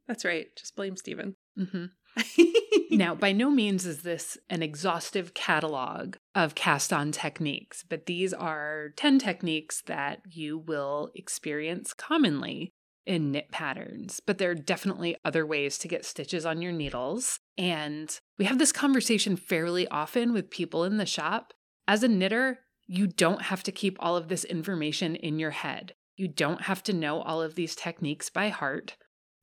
[0.08, 0.48] That's right.
[0.56, 1.36] Just blame Stephen.
[1.58, 1.86] hmm
[2.92, 8.34] Now, by no means is this an exhaustive catalog of cast on techniques, but these
[8.34, 12.74] are 10 techniques that you will experience commonly
[13.06, 14.20] in knit patterns.
[14.20, 17.40] But there are definitely other ways to get stitches on your needles.
[17.58, 21.54] And we have this conversation fairly often with people in the shop.
[21.88, 25.94] As a knitter, you don't have to keep all of this information in your head.
[26.16, 28.96] You don't have to know all of these techniques by heart.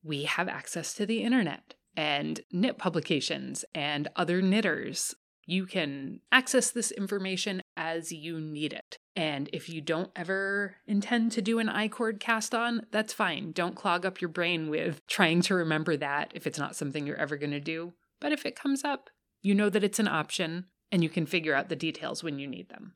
[0.03, 5.15] We have access to the internet and knit publications and other knitters.
[5.45, 8.99] You can access this information as you need it.
[9.17, 13.53] And if you don't ever intend to do an I-cord cast on, that's fine.
[13.53, 17.17] Don't clog up your brain with trying to remember that if it's not something you're
[17.17, 17.93] ever going to do.
[18.21, 19.11] But if it comes up,
[19.43, 22.47] you know that it's an option and you can figure out the details when you
[22.47, 22.95] need them.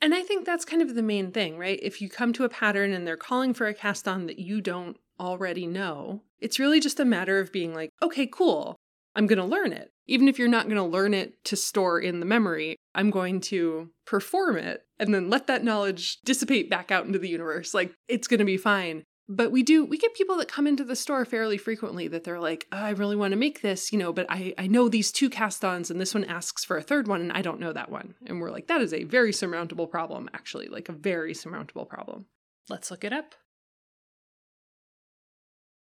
[0.00, 1.78] And I think that's kind of the main thing, right?
[1.82, 4.60] If you come to a pattern and they're calling for a cast on that you
[4.60, 8.76] don't already know, it's really just a matter of being like, okay, cool,
[9.18, 9.90] I'm going to learn it.
[10.06, 13.40] Even if you're not going to learn it to store in the memory, I'm going
[13.42, 17.74] to perform it and then let that knowledge dissipate back out into the universe.
[17.74, 19.02] Like, it's going to be fine.
[19.28, 22.38] But we do, we get people that come into the store fairly frequently that they're
[22.38, 25.10] like, oh, I really want to make this, you know, but I, I know these
[25.10, 27.72] two cast ons and this one asks for a third one and I don't know
[27.72, 28.14] that one.
[28.24, 32.26] And we're like, that is a very surmountable problem, actually, like a very surmountable problem.
[32.68, 33.34] Let's look it up.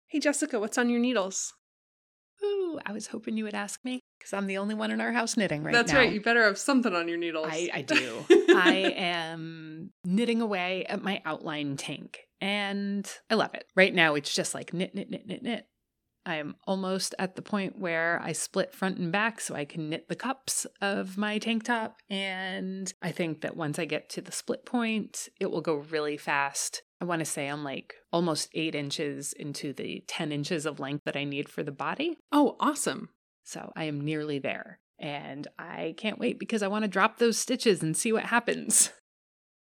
[0.10, 1.56] Hey, Jessica, what's on your needles?
[2.44, 5.12] Ooh, I was hoping you would ask me because I'm the only one in our
[5.12, 5.80] house knitting right now.
[5.80, 6.00] That's now.
[6.00, 6.14] right.
[6.14, 7.48] You better have something on your needles.
[7.50, 8.26] I, I do.
[8.30, 13.66] I am knitting away at my outline tank and I love it.
[13.76, 15.68] Right now, it's just like knit, knit, knit, knit, knit.
[16.26, 19.90] I am almost at the point where I split front and back so I can
[19.90, 21.98] knit the cups of my tank top.
[22.10, 26.18] And I think that once I get to the split point, it will go really
[26.18, 26.82] fast.
[27.02, 31.04] I want to say I'm like almost eight inches into the 10 inches of length
[31.06, 32.18] that I need for the body.
[32.32, 33.10] oh, awesome.
[33.44, 34.80] So I am nearly there.
[34.98, 38.92] And I can't wait because I want to drop those stitches and see what happens.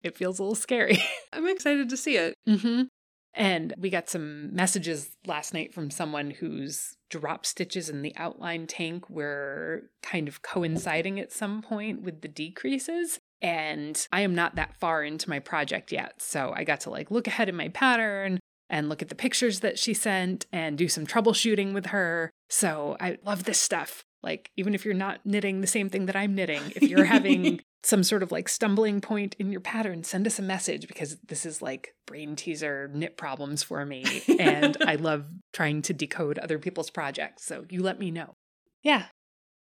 [0.03, 0.97] It feels a little scary.
[1.31, 2.33] I'm excited to see it.
[2.49, 2.85] mm-hmm.
[3.33, 8.67] And we got some messages last night from someone whose drop stitches in the outline
[8.67, 13.19] tank were kind of coinciding at some point with the decreases.
[13.41, 16.21] And I am not that far into my project yet.
[16.21, 19.59] So I got to like look ahead in my pattern and look at the pictures
[19.59, 22.31] that she sent and do some troubleshooting with her.
[22.49, 24.03] So I love this stuff.
[24.23, 27.59] Like, even if you're not knitting the same thing that I'm knitting, if you're having
[27.83, 31.45] some sort of like stumbling point in your pattern, send us a message because this
[31.45, 34.21] is like brain teaser knit problems for me.
[34.39, 37.45] And I love trying to decode other people's projects.
[37.45, 38.35] So you let me know.
[38.83, 39.05] Yeah.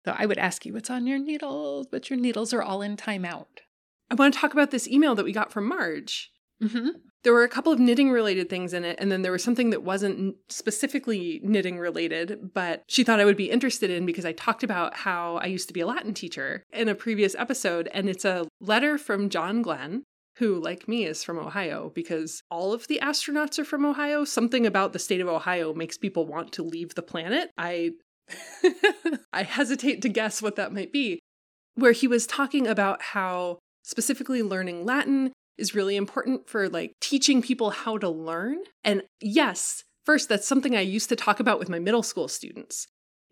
[0.05, 2.97] So I would ask you what's on your needles, but your needles are all in
[2.97, 3.47] timeout.
[4.11, 6.30] I want to talk about this email that we got from Marge.
[6.62, 6.88] Mm-hmm.
[7.22, 9.70] There were a couple of knitting related things in it, and then there was something
[9.70, 14.32] that wasn't specifically knitting related, but she thought I would be interested in because I
[14.32, 18.09] talked about how I used to be a Latin teacher in a previous episode, and
[18.09, 20.05] it's a letter from John Glenn.
[20.38, 24.24] Who, like me, is from Ohio because all of the astronauts are from Ohio.
[24.24, 27.50] Something about the state of Ohio makes people want to leave the planet.
[27.57, 27.92] I
[29.32, 31.20] I hesitate to guess what that might be.
[31.76, 37.41] Where he was talking about how specifically learning Latin is really important for like teaching
[37.41, 38.59] people how to learn.
[38.82, 42.89] And yes, first, that's something I used to talk about with my middle school students.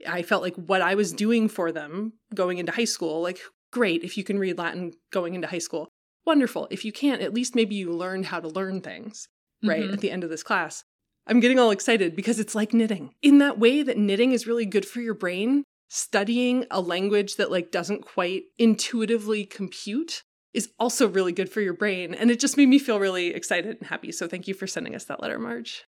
[0.07, 3.41] I felt like what I was doing for them going into high school, like
[3.73, 5.89] Great if you can read Latin going into high school.
[6.27, 6.69] Wonderful.
[6.71, 9.29] If you can't, at least maybe you learned how to learn things,
[9.65, 9.95] right, Mhm.
[9.95, 10.85] at the end of this class.
[11.27, 13.15] I'm getting all excited because it's like knitting.
[13.23, 17.51] In that way that knitting is really good for your brain, studying a language that
[17.51, 20.23] like doesn't quite intuitively compute
[20.55, 23.79] is also really good for your brain and it just made me feel really excited
[23.79, 24.13] and happy.
[24.13, 25.85] So thank you for sending us that letter, Marge.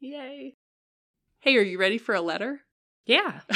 [0.00, 0.54] Yay.
[1.40, 2.60] Hey, are you ready for a letter?
[3.04, 3.40] Yeah.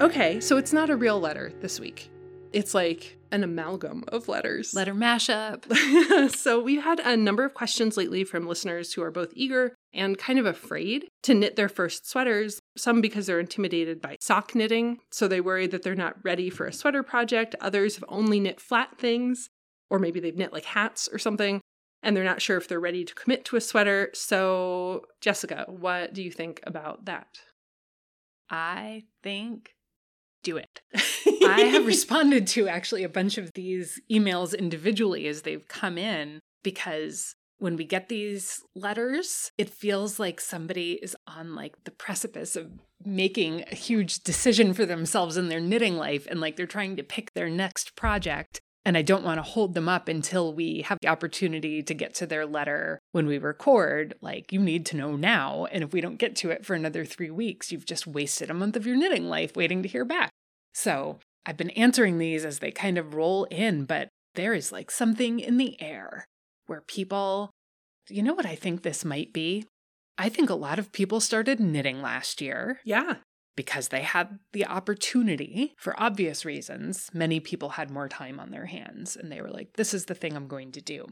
[0.00, 2.10] okay, so it's not a real letter this week.
[2.52, 4.74] It's like an amalgam of letters.
[4.74, 5.64] Letter mashup.
[6.36, 10.18] so we've had a number of questions lately from listeners who are both eager and
[10.18, 14.98] kind of afraid to knit their first sweaters, some because they're intimidated by sock knitting,
[15.10, 17.54] so they worry that they're not ready for a sweater project.
[17.60, 19.48] Others have only knit flat things,
[19.88, 21.60] or maybe they've knit like hats or something,
[22.02, 24.10] and they're not sure if they're ready to commit to a sweater.
[24.14, 27.40] So, Jessica, what do you think about that?
[28.48, 29.74] I think
[30.42, 30.80] do it.
[31.44, 36.40] I have responded to actually a bunch of these emails individually as they've come in
[36.62, 42.56] because when we get these letters, it feels like somebody is on like the precipice
[42.56, 42.70] of
[43.04, 47.02] making a huge decision for themselves in their knitting life and like they're trying to
[47.02, 48.60] pick their next project.
[48.90, 52.12] And I don't want to hold them up until we have the opportunity to get
[52.14, 54.14] to their letter when we record.
[54.20, 55.66] Like, you need to know now.
[55.66, 58.54] And if we don't get to it for another three weeks, you've just wasted a
[58.54, 60.32] month of your knitting life waiting to hear back.
[60.74, 64.90] So I've been answering these as they kind of roll in, but there is like
[64.90, 66.24] something in the air
[66.66, 67.52] where people,
[68.08, 69.66] you know what I think this might be?
[70.18, 73.18] I think a lot of people started knitting last year yeah.
[73.60, 77.10] Because they had the opportunity for obvious reasons.
[77.12, 80.14] Many people had more time on their hands and they were like, this is the
[80.14, 81.04] thing I'm going to do.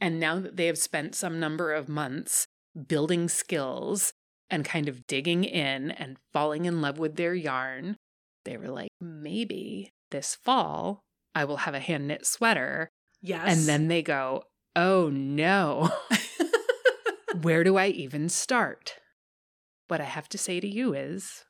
[0.00, 2.46] And now that they have spent some number of months
[2.86, 4.12] building skills
[4.48, 7.96] and kind of digging in and falling in love with their yarn,
[8.44, 11.00] they were like, maybe this fall
[11.34, 12.88] I will have a hand knit sweater.
[13.20, 13.48] Yes.
[13.48, 14.44] And then they go,
[14.76, 15.90] oh no,
[17.42, 18.94] where do I even start?
[19.88, 21.46] What I have to say to you is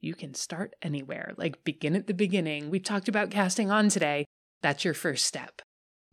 [0.00, 1.34] you can start anywhere.
[1.36, 2.70] Like begin at the beginning.
[2.70, 4.26] We've talked about casting on today.
[4.62, 5.62] That's your first step.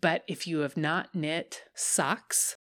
[0.01, 2.55] But if you have not knit socks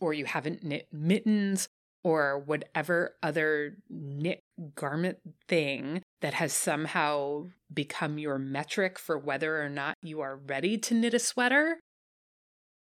[0.00, 1.68] or you haven't knit mittens
[2.02, 4.40] or whatever other knit
[4.74, 10.76] garment thing that has somehow become your metric for whether or not you are ready
[10.76, 11.78] to knit a sweater,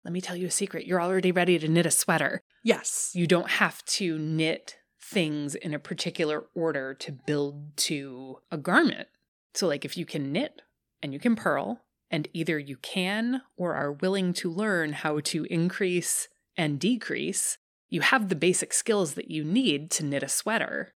[0.03, 0.87] let me tell you a secret.
[0.87, 2.41] You're already ready to knit a sweater.
[2.63, 3.11] yes.
[3.13, 4.77] You don't have to knit
[5.11, 9.09] things in a particular order to build to a garment.
[9.53, 10.61] So, like, if you can knit
[11.03, 15.45] and you can purl, and either you can or are willing to learn how to
[15.45, 17.57] increase and decrease,
[17.89, 20.93] you have the basic skills that you need to knit a sweater.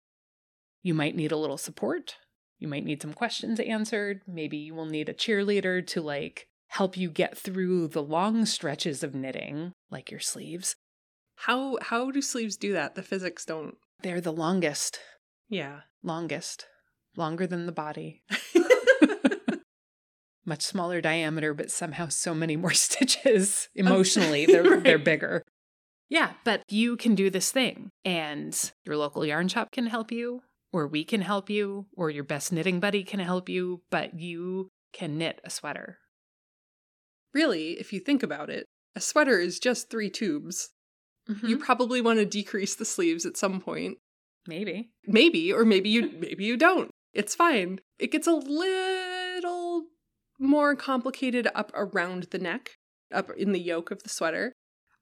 [0.83, 2.17] You might need a little support.
[2.59, 4.23] You might need some questions answered.
[4.27, 9.03] Maybe you will need a cheerleader to like help you get through the long stretches
[9.03, 10.77] of knitting, like your sleeves.
[11.37, 12.95] How how do sleeves do that?
[12.95, 13.77] The physics don't.
[14.03, 14.99] They're the longest,
[15.49, 15.81] Yeah.
[16.03, 16.67] longest,
[17.17, 18.23] longer than the body.
[20.45, 23.69] Much smaller diameter, but somehow so many more stitches.
[23.75, 24.83] Emotionally, they're Right.
[24.83, 25.43] they're bigger.
[26.09, 30.43] Yeah, but you can do this thing, and your local yarn shop can help you,
[30.73, 33.83] or we can help you, or your best knitting buddy can help you.
[33.91, 35.99] But you can knit a sweater.
[37.33, 40.69] really, if you think about it, a sweater is just three tubes.
[41.29, 41.61] You Mhm.
[41.61, 43.99] probably want to decrease the sleeves at some point.
[44.47, 46.91] maybe Maybe, or maybe you maybe you don't.
[47.13, 47.81] It's fine.
[47.99, 49.87] It gets a little
[50.39, 52.75] more complicated up around the neck,
[53.13, 54.53] up in the yoke of the sweater.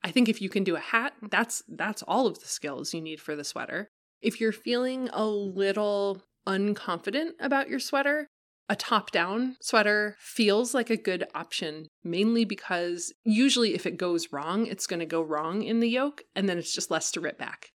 [0.02, 3.00] I think if you can do a hat, that's that's all of the skills you
[3.00, 3.88] need for the sweater.
[4.20, 8.26] If you're feeling a little unconfident about your sweater,
[8.70, 14.64] a top-down sweater feels like a good option mainly because usually if it goes wrong,
[14.66, 17.36] it's going to go wrong in the yoke and then it's just less to rip
[17.36, 17.70] back.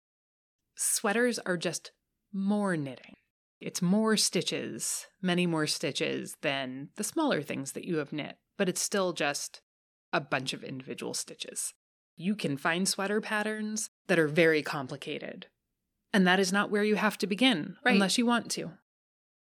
[0.76, 1.92] sweaters are just
[2.32, 3.14] more knitting.
[3.60, 8.68] It's more stitches, many more stitches than the smaller things that you have knit, but
[8.68, 9.60] it's still just
[10.12, 11.72] a bunch of individual stitches.
[12.16, 15.46] You can find sweater patterns that are very complicated.
[16.12, 17.94] And that is not where you have to begin Right.
[17.94, 18.72] unless you want to.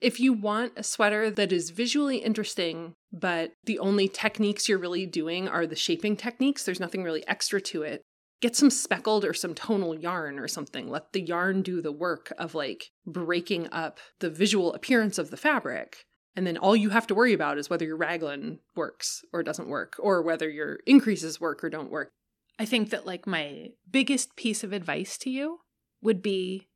[0.02, 5.06] If you want a sweater that is visually interesting, but the only techniques you're really
[5.06, 8.02] doing are the shaping techniques, there's nothing really extra to it,
[8.42, 10.90] get some speckled or some tonal yarn or something.
[10.90, 15.38] Let the yarn do the work of like breaking up the visual appearance of the
[15.38, 16.06] fabric.
[16.36, 19.70] And then all you have to worry about is whether your raglan works or doesn't
[19.70, 22.12] work, or whether your increases work or don't work.
[22.60, 25.60] I think that like my biggest piece of advice to you
[26.02, 26.68] would be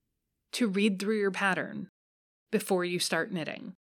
[0.54, 1.90] to read through your pattern
[2.52, 3.74] before you start knitting.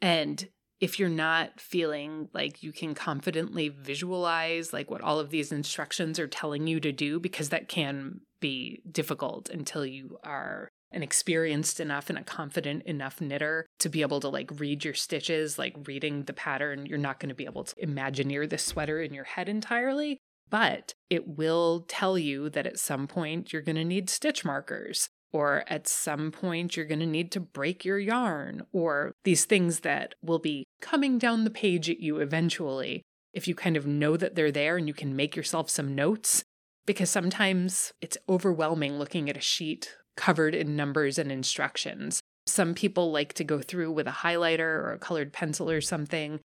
[0.00, 0.48] And
[0.80, 6.18] if you're not feeling like you can confidently visualize like what all of these instructions
[6.18, 11.80] are telling you to do because that can be difficult until you are an experienced
[11.80, 15.74] enough and a confident enough knitter to be able to like read your stitches, like
[15.86, 16.84] reading the pattern.
[16.84, 20.18] You're not going to be able to imagineer the sweater in your head entirely,
[20.50, 25.08] but it will tell you that at some point you're going to need stitch markers.
[25.32, 29.80] Or at some point, you're going to need to break your yarn, or these things
[29.80, 33.02] that will be coming down the page at you eventually.
[33.32, 36.44] If you kind of know that they're there and you can make yourself some notes,
[36.84, 42.20] because sometimes it's overwhelming looking at a sheet covered in numbers and instructions.
[42.46, 46.40] Some people like to go through with a highlighter or a colored pencil or something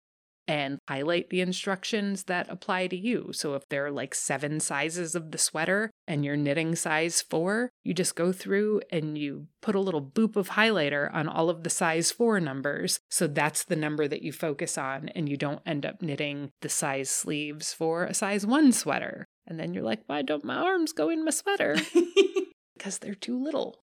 [0.48, 3.32] and highlight the instructions that apply to you.
[3.34, 7.70] So if there are like seven sizes of the sweater and you're knitting size four,
[7.84, 11.64] you just go through and you put a little boop of highlighter on all of
[11.64, 13.00] the size four numbers.
[13.10, 16.70] So that's the number that you focus on, and you don't end up knitting the
[16.70, 19.26] size sleeves for a size one sweater.
[19.46, 21.78] And then you're like, why don't my arms go in my sweater?
[22.78, 23.82] because they're too little.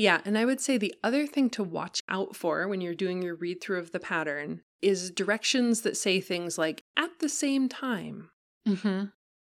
[0.00, 3.20] Yeah, and I would say the other thing to watch out for when you're doing
[3.20, 7.68] your read through of the pattern is directions that say things like at the same
[7.68, 8.30] time.
[8.66, 9.04] Mm-hmm.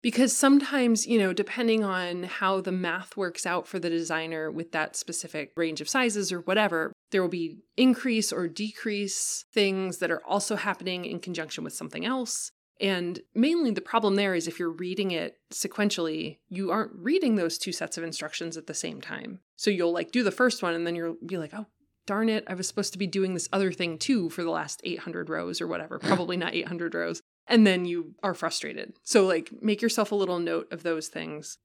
[0.04, 4.70] Because sometimes, you know, depending on how the math works out for the designer with
[4.70, 10.12] that specific range of sizes or whatever, there will be increase or decrease things that
[10.12, 12.52] are also happening in conjunction with something else.
[12.80, 17.56] And mainly the problem there is if you're reading it sequentially, you aren't reading those
[17.56, 19.40] two sets of instructions at the same time.
[19.56, 21.66] So you'll like do the first one and then you'll be like, oh,
[22.06, 24.80] darn it, I was supposed to be doing this other thing too for the last
[24.84, 25.98] 800 rows or whatever.
[26.00, 27.20] Probably not 800 rows.
[27.46, 28.94] And then you are frustrated.
[29.04, 31.58] So, like, make yourself a little note of those things.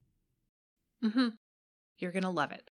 [1.03, 1.29] Mm-hmm.
[1.97, 2.69] You're going to love it.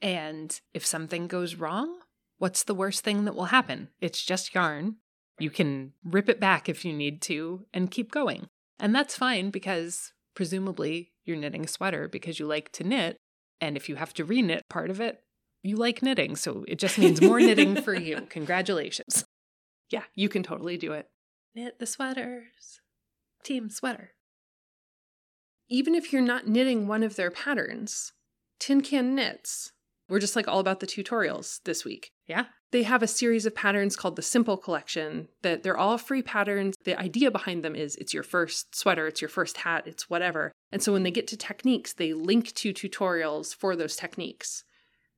[0.00, 1.98] And if something goes wrong,
[2.38, 3.88] what's the worst thing that will happen?
[4.00, 4.96] It's just yarn.
[5.38, 8.48] You can rip it back if you need to and keep going.
[8.78, 13.16] And that's fine because presumably you're knitting a sweater because you like to knit.
[13.60, 15.20] And if you have to reknit part of it,
[15.62, 16.36] you like knitting.
[16.36, 18.20] So it just means more knitting for you.
[18.30, 19.24] Congratulations.
[19.90, 21.08] Yeah, you can totally do it.
[21.54, 22.80] Knit the sweaters.
[23.42, 24.12] Team sweater.
[25.68, 28.12] Even if you're not knitting one of their patterns,
[28.58, 29.72] Tin Can Knits.
[30.08, 32.12] We're just like all about the tutorials this week.
[32.26, 32.46] Yeah.
[32.72, 36.74] They have a series of patterns called the Simple Collection that they're all free patterns.
[36.84, 40.52] The idea behind them is it's your first sweater, it's your first hat, it's whatever.
[40.72, 44.64] And so when they get to techniques, they link to tutorials for those techniques.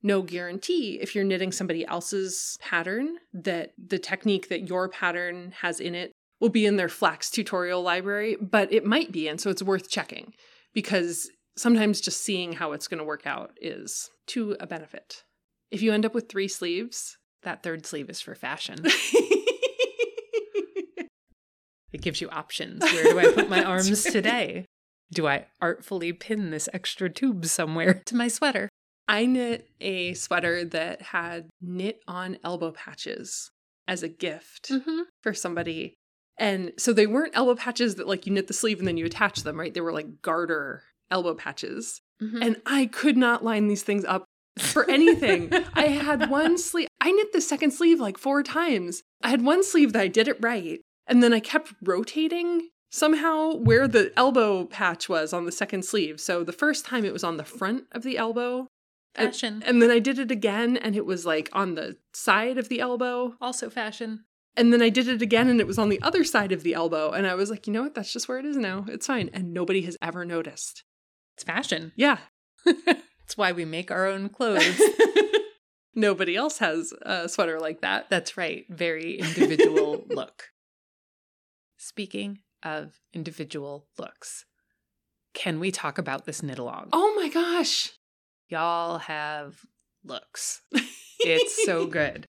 [0.01, 5.79] No guarantee if you're knitting somebody else's pattern that the technique that your pattern has
[5.79, 9.27] in it will be in their flax tutorial library, but it might be.
[9.27, 10.33] And so it's worth checking
[10.73, 15.23] because sometimes just seeing how it's going to work out is to a benefit.
[15.71, 18.79] If you end up with three sleeves, that third sleeve is for fashion.
[21.91, 22.81] it gives you options.
[22.81, 24.13] Where do I put my arms right.
[24.13, 24.65] today?
[25.11, 28.69] Do I artfully pin this extra tube somewhere to my sweater?
[29.07, 33.49] I knit a sweater that had knit on elbow patches
[33.87, 35.01] as a gift mm-hmm.
[35.23, 35.95] for somebody.
[36.37, 39.05] And so they weren't elbow patches that like you knit the sleeve and then you
[39.05, 39.73] attach them, right?
[39.73, 42.01] They were like garter elbow patches.
[42.21, 42.41] Mm-hmm.
[42.43, 44.25] And I could not line these things up
[44.59, 45.51] for anything.
[45.73, 49.03] I had one sleeve, I knit the second sleeve like four times.
[49.21, 50.81] I had one sleeve that I did it right.
[51.07, 56.19] And then I kept rotating somehow where the elbow patch was on the second sleeve.
[56.19, 58.67] So the first time it was on the front of the elbow.
[59.15, 59.55] Fashion.
[59.55, 62.69] And, and then I did it again and it was like on the side of
[62.69, 63.35] the elbow.
[63.41, 64.25] Also fashion.
[64.55, 66.73] And then I did it again and it was on the other side of the
[66.73, 67.11] elbow.
[67.11, 67.95] And I was like, you know what?
[67.95, 68.85] That's just where it is now.
[68.87, 69.29] It's fine.
[69.33, 70.83] And nobody has ever noticed.
[71.35, 71.93] It's fashion.
[71.95, 72.17] Yeah.
[72.65, 74.81] That's why we make our own clothes.
[75.99, 78.09] Nobody else has a sweater like that.
[78.09, 78.65] That's right.
[78.69, 80.45] Very individual look.
[81.77, 84.45] Speaking of individual looks,
[85.33, 86.89] can we talk about this knit along?
[86.93, 87.91] Oh my gosh.
[88.47, 89.59] Y'all have
[90.05, 90.61] looks.
[91.19, 92.25] It's so good.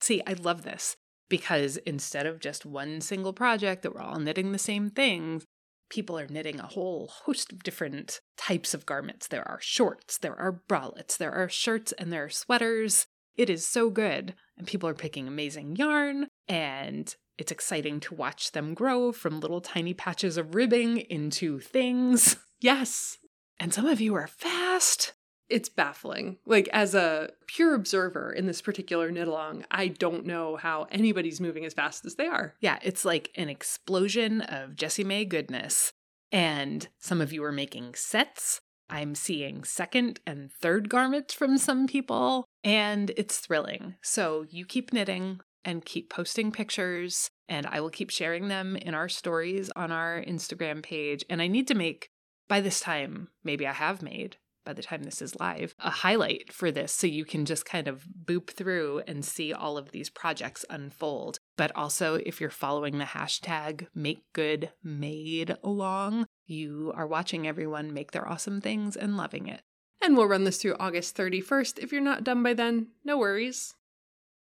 [0.00, 0.96] See, I love this
[1.28, 5.44] because instead of just one single project that we're all knitting the same things,
[5.88, 9.28] people are knitting a whole host of different types of garments.
[9.28, 13.06] There are shorts, there are bralettes, there are shirts, and there are sweaters.
[13.36, 14.34] It is so good.
[14.56, 19.60] And people are picking amazing yarn, and it's exciting to watch them grow from little
[19.60, 22.36] tiny patches of ribbing into things.
[22.60, 23.18] Yes.
[23.60, 25.12] And some of you are fast.
[25.48, 26.38] It's baffling.
[26.46, 31.40] Like as a pure observer in this particular knit along, I don't know how anybody's
[31.40, 32.54] moving as fast as they are.
[32.60, 35.92] Yeah, it's like an explosion of Jessie Mae goodness.
[36.32, 38.60] And some of you are making sets.
[38.90, 43.94] I'm seeing second and third garments from some people, and it's thrilling.
[44.02, 48.94] So you keep knitting and keep posting pictures, and I will keep sharing them in
[48.94, 51.24] our stories on our Instagram page.
[51.30, 52.08] And I need to make,
[52.48, 56.52] by this time, maybe I have made by the time this is live, a highlight
[56.52, 60.10] for this so you can just kind of boop through and see all of these
[60.10, 61.38] projects unfold.
[61.56, 67.92] But also, if you're following the hashtag make good Maed along, you are watching everyone
[67.92, 69.60] make their awesome things and loving it.
[70.02, 71.78] And we'll run this through August 31st.
[71.78, 73.74] If you're not done by then, no worries.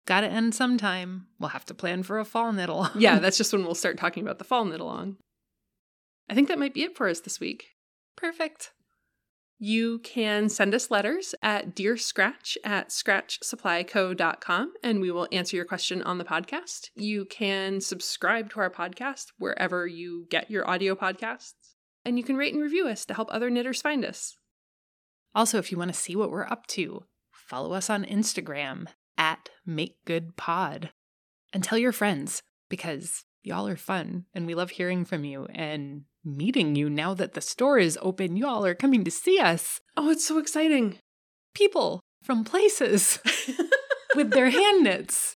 [0.06, 1.26] Gotta end sometime.
[1.38, 2.92] We'll have to plan for a fall knit along.
[2.98, 5.16] yeah, that's just when we'll start talking about the fall knit along.
[6.28, 7.68] I think that might be it for us this week.
[8.16, 8.72] Perfect.
[9.60, 15.64] You can send us letters at Dear Scratch at scratchsupplyco.com and we will answer your
[15.64, 16.90] question on the podcast.
[16.94, 21.54] You can subscribe to our podcast wherever you get your audio podcasts.
[22.04, 24.36] And you can rate and review us to help other knitters find us.
[25.34, 28.86] Also, if you want to see what we're up to, follow us on Instagram
[29.16, 30.90] at MakeGoodPod.
[31.52, 36.02] And tell your friends because y'all are fun and we love hearing from you and
[36.36, 38.36] meeting you now that the store is open.
[38.36, 39.80] Y'all are coming to see us.
[39.96, 40.98] Oh, it's so exciting.
[41.54, 43.18] People from places
[44.16, 45.34] with their hand knits.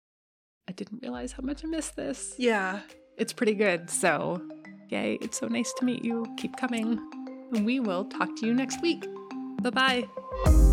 [0.68, 2.36] I didn't realize how much I missed this.
[2.38, 2.82] Yeah.
[3.18, 3.90] It's pretty good.
[3.90, 4.42] So,
[4.90, 5.18] yay.
[5.22, 6.26] It's so nice to meet you.
[6.38, 7.00] Keep coming.
[7.52, 9.06] We will talk to you next week.
[9.62, 10.06] Bye
[10.46, 10.68] bye.